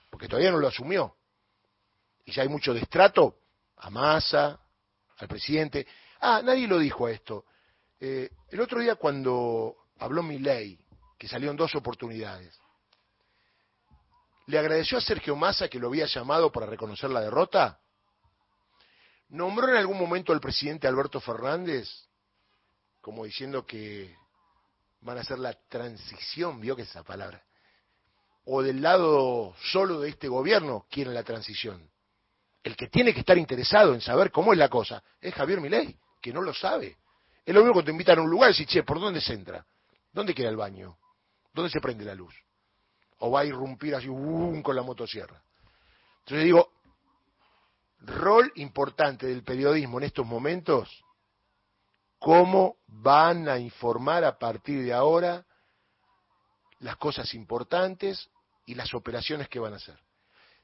porque 0.09 0.27
todavía 0.27 0.51
no 0.51 0.57
lo 0.57 0.67
asumió. 0.67 1.15
Y 2.25 2.31
ya 2.31 2.43
hay 2.43 2.49
mucho 2.49 2.73
destrato 2.73 3.37
a 3.77 3.89
al 5.21 5.27
presidente. 5.27 5.85
Ah, 6.19 6.41
nadie 6.43 6.67
lo 6.67 6.79
dijo 6.79 7.05
a 7.05 7.11
esto. 7.11 7.45
Eh, 7.99 8.29
el 8.49 8.59
otro 8.59 8.79
día 8.79 8.95
cuando 8.95 9.75
habló 9.99 10.23
ley, 10.23 10.79
que 11.17 11.27
salió 11.27 11.51
en 11.51 11.57
dos 11.57 11.75
oportunidades. 11.75 12.59
¿Le 14.47 14.57
agradeció 14.57 14.97
a 14.97 15.01
Sergio 15.01 15.35
Massa 15.35 15.69
que 15.69 15.79
lo 15.79 15.87
había 15.87 16.07
llamado 16.07 16.51
para 16.51 16.65
reconocer 16.65 17.11
la 17.11 17.21
derrota? 17.21 17.79
¿Nombró 19.29 19.69
en 19.69 19.75
algún 19.75 19.99
momento 19.99 20.33
al 20.33 20.41
presidente 20.41 20.87
Alberto 20.87 21.21
Fernández 21.21 21.87
como 22.99 23.25
diciendo 23.25 23.65
que 23.65 24.15
van 25.01 25.17
a 25.17 25.21
hacer 25.21 25.39
la 25.39 25.53
transición, 25.53 26.59
vio 26.59 26.75
que 26.75 26.81
es 26.81 26.89
esa 26.89 27.03
palabra? 27.03 27.43
¿O 28.45 28.63
del 28.63 28.81
lado 28.81 29.55
solo 29.71 29.99
de 29.99 30.09
este 30.09 30.27
gobierno 30.27 30.87
quieren 30.89 31.13
la 31.13 31.23
transición? 31.23 31.90
El 32.63 32.75
que 32.75 32.87
tiene 32.87 33.13
que 33.13 33.21
estar 33.21 33.37
interesado 33.37 33.93
en 33.93 34.01
saber 34.01 34.31
cómo 34.31 34.53
es 34.53 34.59
la 34.59 34.69
cosa 34.69 35.03
es 35.19 35.33
Javier 35.33 35.61
Milei, 35.61 35.97
que 36.21 36.31
no 36.31 36.41
lo 36.41 36.53
sabe. 36.53 36.97
Es 37.45 37.55
lo 37.55 37.61
mismo 37.63 37.79
que 37.79 37.85
te 37.85 37.91
invitan 37.91 38.19
a 38.19 38.21
un 38.21 38.29
lugar 38.29 38.49
y 38.49 38.53
dices, 38.53 38.67
che, 38.67 38.83
¿por 38.83 38.99
dónde 38.99 39.19
se 39.19 39.33
entra? 39.33 39.65
¿Dónde 40.11 40.35
queda 40.35 40.49
el 40.49 40.57
baño? 40.57 40.97
¿Dónde 41.53 41.71
se 41.71 41.81
prende 41.81 42.05
la 42.05 42.13
luz? 42.13 42.35
O 43.19 43.31
va 43.31 43.41
a 43.41 43.45
irrumpir 43.45 43.95
así 43.95 44.07
con 44.07 44.75
la 44.75 44.83
motosierra. 44.83 45.41
Entonces 46.19 46.45
digo, 46.45 46.71
rol 48.01 48.51
importante 48.55 49.27
del 49.27 49.43
periodismo 49.43 49.97
en 49.97 50.05
estos 50.05 50.25
momentos, 50.25 51.03
cómo 52.19 52.77
van 52.87 53.49
a 53.49 53.57
informar 53.57 54.23
a 54.23 54.37
partir 54.37 54.83
de 54.83 54.93
ahora 54.93 55.45
las 56.79 56.97
cosas 56.97 57.33
importantes 57.33 58.29
y 58.65 58.75
las 58.75 58.93
operaciones 58.93 59.49
que 59.49 59.59
van 59.59 59.73
a 59.73 59.77
hacer. 59.77 59.99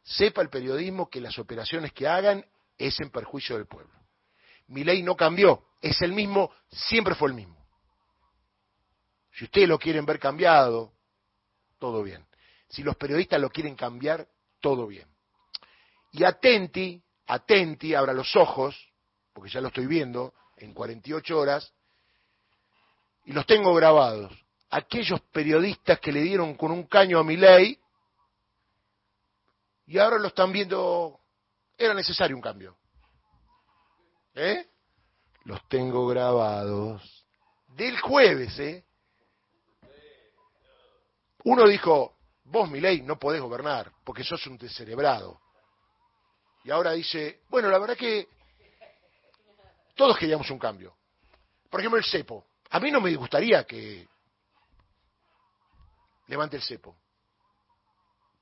Sepa 0.08 0.42
el 0.42 0.50
periodismo 0.50 1.10
que 1.10 1.20
las 1.20 1.38
operaciones 1.38 1.92
que 1.92 2.08
hagan 2.08 2.46
es 2.78 2.98
en 3.02 3.10
perjuicio 3.10 3.58
del 3.58 3.68
pueblo. 3.68 3.94
Mi 4.68 4.86
ley 4.86 5.04
no 5.04 5.18
cambió, 5.18 5.66
es 5.82 6.02
el 6.02 6.14
mismo, 6.14 6.50
siempre 6.70 7.14
fue 7.14 7.28
el 7.28 7.36
mismo. 7.36 7.58
Si 9.34 9.44
ustedes 9.44 9.68
lo 9.68 9.78
quieren 9.78 10.06
ver 10.06 10.18
cambiado, 10.18 10.94
todo 11.78 12.04
bien. 12.04 12.26
Si 12.70 12.84
los 12.84 12.96
periodistas 12.96 13.42
lo 13.42 13.50
quieren 13.50 13.76
cambiar, 13.76 14.26
todo 14.62 14.88
bien. 14.88 15.10
Y 16.14 16.24
atenti, 16.24 17.04
atenti, 17.26 17.94
abra 17.94 18.14
los 18.14 18.34
ojos, 18.38 18.76
porque 19.34 19.50
ya 19.50 19.60
lo 19.60 19.68
estoy 19.68 19.88
viendo 19.88 20.34
en 20.56 20.74
48 20.74 21.38
horas, 21.38 21.74
y 23.26 23.34
los 23.34 23.46
tengo 23.46 23.76
grabados. 23.76 24.34
Aquellos 24.70 25.20
periodistas 25.34 26.00
que 26.00 26.14
le 26.14 26.22
dieron 26.22 26.56
con 26.56 26.72
un 26.72 26.84
caño 26.84 27.20
a 27.20 27.26
mi 27.26 27.36
ley, 27.36 27.78
y 29.88 29.98
ahora 29.98 30.20
lo 30.20 30.28
están 30.28 30.52
viendo, 30.52 31.22
era 31.78 31.94
necesario 31.94 32.36
un 32.36 32.42
cambio. 32.42 32.78
¿Eh? 34.36 34.68
Los 35.46 35.66
tengo 35.70 36.06
grabados. 36.08 37.26
Del 37.70 38.00
jueves, 38.02 38.60
¿eh? 38.60 38.86
Uno 41.46 41.66
dijo, 41.66 42.18
vos, 42.44 42.70
ley 42.72 43.02
no 43.02 43.18
podés 43.18 43.42
gobernar 43.42 43.92
porque 44.04 44.26
sos 44.26 44.46
un 44.48 44.58
descerebrado. 44.58 45.40
Y 46.66 46.72
ahora 46.72 46.92
dice, 46.92 47.44
bueno, 47.48 47.70
la 47.70 47.80
verdad 47.80 47.96
que 47.96 48.28
todos 49.96 50.18
queríamos 50.18 50.50
un 50.52 50.60
cambio. 50.60 50.98
Por 51.70 51.80
ejemplo, 51.80 51.98
el 51.98 52.06
cepo. 52.06 52.46
A 52.72 52.82
mí 52.82 52.92
no 52.92 53.00
me 53.00 53.16
gustaría 53.16 53.64
que 53.64 54.06
levante 56.28 56.58
el 56.58 56.64
cepo. 56.64 56.98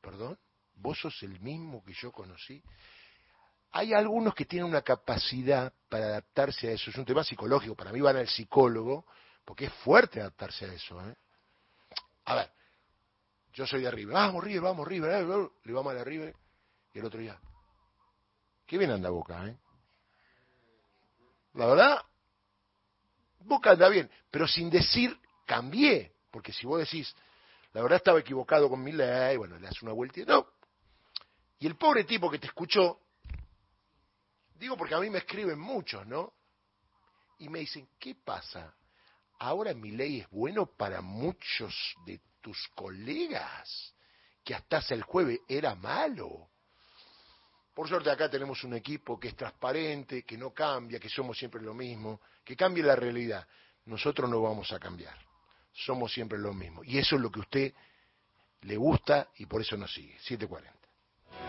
¿Perdón? 0.02 0.40
¿Vos 0.76 1.00
sos 1.00 1.22
el 1.24 1.40
mismo 1.40 1.84
que 1.84 1.94
yo 1.94 2.12
conocí? 2.12 2.62
Hay 3.72 3.94
algunos 3.94 4.34
que 4.34 4.46
tienen 4.46 4.70
una 4.70 4.82
capacidad 4.82 5.74
para 5.90 6.06
adaptarse 6.06 6.70
a 6.70 6.72
eso. 6.72 6.90
Es 6.90 6.98
un 6.98 7.06
tema 7.06 7.24
psicológico. 7.24 7.76
Para 7.76 7.92
mí 7.92 8.00
van 8.00 8.18
al 8.18 8.28
psicólogo 8.28 9.06
porque 9.44 9.66
es 9.66 9.74
fuerte 9.74 10.22
adaptarse 10.22 10.66
a 10.66 10.74
eso. 10.74 11.00
¿eh? 11.10 11.16
A 12.26 12.36
ver, 12.36 12.52
yo 13.54 13.68
soy 13.68 13.82
de 13.82 13.92
River. 13.92 14.14
Vamos, 14.14 14.44
River, 14.44 14.62
vamos, 14.62 14.88
River. 14.88 15.12
Eh, 15.12 15.50
le 15.64 15.74
vamos 15.74 15.94
a 15.94 16.04
la. 16.04 16.12
Y 16.12 17.00
el 17.00 17.06
otro 17.06 17.20
día. 17.20 17.40
Qué 18.66 18.78
bien 18.78 18.92
anda 18.92 19.10
Boca, 19.10 19.46
¿eh? 19.48 19.58
La 21.54 21.68
verdad, 21.68 22.02
Boca 23.40 23.72
anda 23.72 23.90
bien. 23.90 24.10
Pero 24.32 24.48
sin 24.48 24.70
decir 24.70 25.18
cambié. 25.46 26.14
Porque 26.32 26.52
si 26.52 26.66
vos 26.66 26.80
decís, 26.80 27.16
la 27.74 27.82
verdad 27.82 27.98
estaba 27.98 28.20
equivocado 28.20 28.70
con 28.70 28.82
mi 28.82 28.92
ley, 28.92 29.38
bueno, 29.38 29.58
le 29.60 29.68
das 29.68 29.82
una 29.82 29.92
vuelta 29.92 30.20
y 30.22 30.26
no. 30.26 30.48
Y 31.60 31.68
el 31.68 31.76
pobre 31.76 32.04
tipo 32.04 32.30
que 32.30 32.40
te 32.40 32.48
escuchó, 32.48 33.00
digo 34.56 34.76
porque 34.78 34.96
a 34.96 35.00
mí 35.00 35.10
me 35.10 35.20
escriben 35.20 35.60
muchos, 35.60 36.06
¿no? 36.08 36.34
Y 37.40 37.50
me 37.50 37.60
dicen, 37.60 37.88
¿qué 38.00 38.16
pasa? 38.16 38.74
Ahora 39.40 39.74
mi 39.74 39.92
ley 39.92 40.22
es 40.22 40.30
bueno 40.30 40.66
para 40.66 41.02
muchos 41.02 41.76
de 42.06 42.22
tus 42.42 42.68
colegas, 42.70 43.94
que 44.44 44.54
hasta 44.54 44.78
hace 44.78 44.94
el 44.94 45.04
jueves 45.04 45.40
era 45.48 45.76
malo. 45.76 46.50
Por 47.74 47.90
suerte 47.90 48.10
acá 48.10 48.30
tenemos 48.30 48.64
un 48.64 48.74
equipo 48.74 49.20
que 49.20 49.30
es 49.30 49.36
transparente, 49.36 50.24
que 50.24 50.38
no 50.38 50.54
cambia, 50.54 51.00
que 51.00 51.10
somos 51.10 51.38
siempre 51.38 51.62
lo 51.62 51.74
mismo, 51.74 52.22
que 52.44 52.56
cambie 52.56 52.84
la 52.84 52.96
realidad. 52.96 53.46
Nosotros 53.86 54.30
no 54.30 54.42
vamos 54.42 54.72
a 54.72 54.80
cambiar, 54.80 55.18
somos 55.74 56.14
siempre 56.14 56.38
lo 56.38 56.54
mismo. 56.54 56.84
Y 56.84 56.98
eso 56.98 57.18
es 57.18 57.22
lo 57.22 57.30
que 57.30 57.40
a 57.40 57.44
usted 57.44 57.74
le 58.62 58.78
gusta 58.78 59.30
y 59.38 59.46
por 59.46 59.62
eso 59.62 59.76
nos 59.76 59.94
sigue. 59.94 60.18
740. 60.20 60.75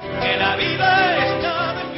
Que 0.02 0.36
la 0.36 0.56
vida 0.56 1.26
está 1.26 1.74
de 1.74 1.95